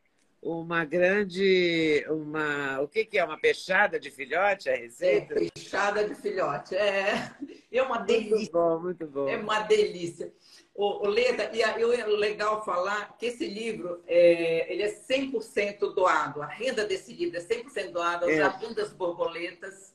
[0.42, 2.04] uma grande.
[2.08, 3.24] uma O que, que é?
[3.24, 4.68] Uma peixada de filhote?
[4.68, 5.34] A É, receita?
[5.34, 6.74] peixada de filhote.
[6.74, 7.30] É,
[7.70, 8.52] é uma Muito delícia.
[8.52, 9.28] bom, muito bom.
[9.28, 10.32] É uma delícia.
[10.74, 16.42] O, o Leda, e é legal falar que esse livro é, ele é 100% doado.
[16.42, 18.36] A renda desse livro é 100% doada ao É.
[18.36, 19.94] Jardim das Borboletas,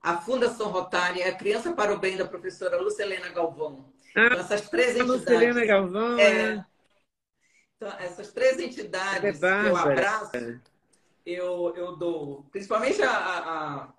[0.00, 3.92] a Fundação Rotária a Criança para o Bem da professora Lucelena Galvão.
[4.16, 5.20] Ah, Então, essas três a entidades.
[5.24, 6.66] Lucilena Galvão, É, né?
[7.86, 9.92] Então, essas três Ela é entidades que eu bárbara.
[9.92, 10.60] abraço,
[11.26, 12.44] eu, eu dou.
[12.50, 13.38] Principalmente a, a-
[13.84, 13.94] a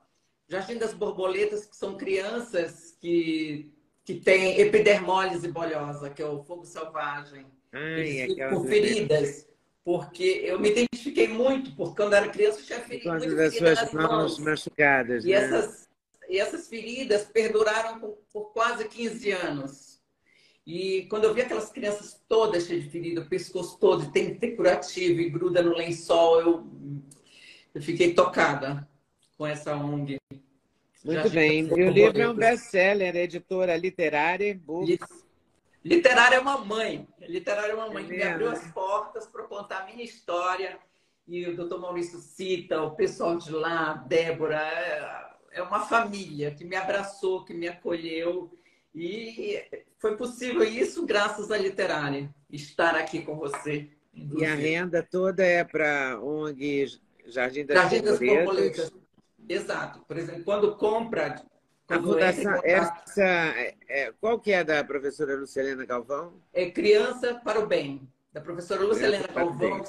[0.47, 3.71] Jardim das Borboletas, que são crianças que,
[4.03, 7.45] que têm epidermólise bolhosa, que é o fogo selvagem.
[7.73, 9.47] Ai, com feridas.
[9.83, 13.53] Porque eu me identifiquei muito, porque quando era criança eu tinha Por causa muita das
[13.53, 14.39] ferida suas mãos mãos.
[14.39, 15.33] machucadas, E né?
[15.35, 15.87] essas,
[16.27, 19.94] e essas feridas perduraram por, por quase 15 anos.
[20.65, 24.33] E quando eu vi aquelas crianças todas cheias de ferida, o pescoço todo, e tem
[24.33, 26.67] que ter curativo e gruda no lençol, eu,
[27.73, 28.87] eu fiquei tocada
[29.37, 30.17] com essa ONG.
[31.03, 31.67] Muito bem.
[31.67, 34.87] das E o livro é um best-seller, editora literária, book.
[34.87, 34.99] Li-
[35.83, 37.07] Literária é uma mãe.
[37.21, 38.31] Literária é uma mãe É que me mesmo?
[38.33, 40.79] abriu as portas para contar a minha história.
[41.27, 46.65] E o doutor Maurício cita, o pessoal de lá, Débora, é- é uma família que
[46.65, 48.51] me abraçou, que me acolheu.
[48.95, 49.61] E
[49.97, 53.89] foi possível isso graças à literária, estar aqui com você.
[54.13, 56.87] E a renda toda é para ONG
[57.25, 58.93] Jardim das Jardim das Borboletas.
[59.47, 59.99] Exato.
[60.07, 61.43] Por exemplo, quando compra.
[61.87, 66.33] A Quando em fundação, essa, é, é, qual que é da professora Lucilena Galvão?
[66.51, 69.83] é Criança para o Bem, da professora Lucelena Criança Galvão,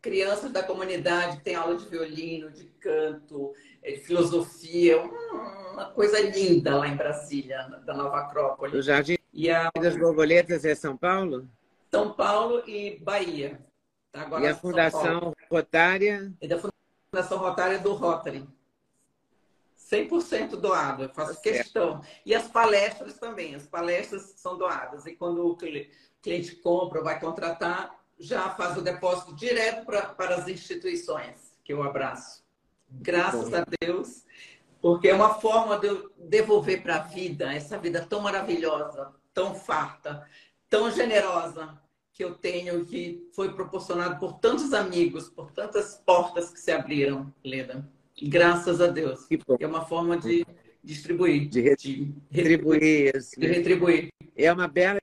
[0.00, 5.90] crianças da comunidade que tem aula de violino, de canto, eh, de filosofia, um- uma
[5.90, 8.82] coisa linda lá em Brasília, da Nova O Acrópole.
[8.82, 11.48] Jardim E a das Borboletas é São Paulo?
[11.90, 13.60] São Paulo e Bahia.
[14.12, 14.54] Tá, Agora E a.
[14.56, 16.32] Fundação Rotária?
[16.42, 18.44] E da Fundação Rotária do Rotary.
[19.76, 22.00] 100% doado, eu faço Tá questão.
[22.24, 25.06] E as palestras também, as palestras são doadas.
[25.06, 25.90] E quando o cli-
[26.22, 31.82] cliente compra, vai contratar, já faz o depósito direto pra, para as instituições, que eu
[31.82, 32.44] abraço.
[32.90, 34.24] Graças a Deus,
[34.80, 39.54] porque é uma forma de eu devolver para a vida, essa vida tão maravilhosa, tão
[39.54, 40.26] farta,
[40.68, 41.80] tão generosa
[42.12, 47.32] que eu tenho, que foi proporcionado por tantos amigos, por tantas portas que se abriram,
[47.42, 47.88] Leda.
[48.22, 49.26] Graças a Deus.
[49.58, 50.44] É uma forma de
[50.84, 53.40] distribuir, De re- de Retribuir isso.
[53.40, 53.54] de né?
[53.54, 54.08] retribuir.
[54.36, 54.98] É uma bela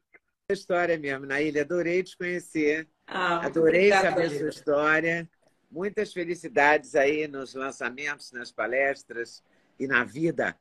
[0.51, 1.63] história mesmo, Naília.
[1.63, 2.87] Adorei te conhecer.
[3.07, 5.29] Ah, Adorei saber sua história.
[5.71, 9.43] Muitas felicidades aí nos lançamentos, nas palestras
[9.79, 10.55] e na vida.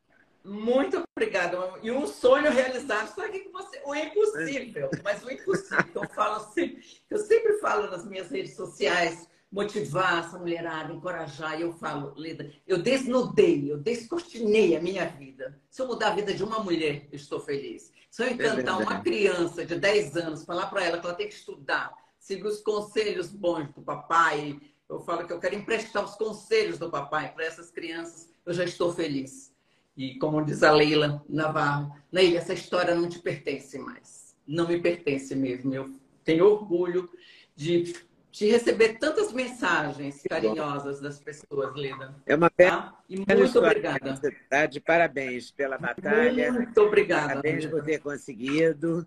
[0.45, 1.59] Muito obrigada.
[1.83, 3.83] E um sonho realizado, aqui com você.
[3.85, 5.85] O impossível, mas o impossível.
[5.85, 11.59] que Eu, falo sempre, eu sempre falo nas minhas redes sociais, motivar essa mulherada, encorajar.
[11.59, 15.61] E eu falo, Leda, eu desnudei, eu descortinei a minha vida.
[15.69, 17.93] Se eu mudar a vida de uma mulher, eu estou feliz.
[18.09, 18.83] Se eu encantar verdade.
[18.83, 21.93] uma criança de 10 anos, falar para ela que ela tem que estudar,
[22.27, 24.59] seguir os conselhos bons do papai,
[24.89, 28.65] eu falo que eu quero emprestar os conselhos do papai para essas crianças, eu já
[28.65, 29.55] estou feliz.
[29.97, 34.37] E como diz a Leila Navarro, Neila, essa história não te pertence mais.
[34.45, 35.73] Não me pertence mesmo.
[35.73, 35.89] Eu
[36.25, 37.09] tenho orgulho
[37.55, 37.95] de,
[38.33, 42.13] de receber tantas mensagens carinhosas das pessoas, Leda.
[42.27, 42.99] É uma bela Tá?
[43.09, 43.69] E muito história.
[43.69, 44.21] obrigada.
[44.51, 46.53] Tá de parabéns pela batalha.
[46.53, 47.29] Muito obrigada.
[47.29, 47.77] Parabéns Leda.
[47.77, 49.07] por ter conseguido.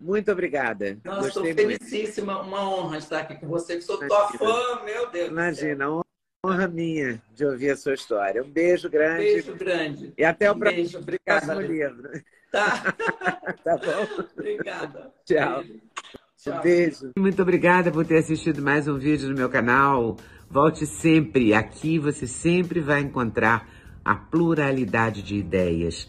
[0.00, 0.98] Muito obrigada.
[1.04, 1.84] Nossa, estou Gostei muito.
[1.84, 2.40] felicíssima.
[2.42, 5.10] Uma honra estar aqui com você, que sou tua fã, meu Deus.
[5.10, 5.26] do céu.
[5.28, 6.02] Imagina,
[6.44, 8.42] honra minha de ouvir a sua história.
[8.42, 10.12] Um beijo grande Beijo grande.
[10.16, 11.46] e até o próximo Beijo, obrigada.
[11.46, 12.10] próximo livro.
[12.52, 12.94] Tá.
[13.64, 14.24] Tá bom?
[14.36, 15.12] Obrigada.
[15.24, 15.62] Tchau.
[15.62, 15.74] Beijo.
[15.74, 16.62] Um Tchau.
[16.62, 17.10] beijo.
[17.18, 20.16] Muito obrigada por ter assistido mais um vídeo no meu canal.
[20.48, 21.52] Volte sempre.
[21.54, 23.68] Aqui você sempre vai encontrar
[24.04, 26.08] a pluralidade de ideias,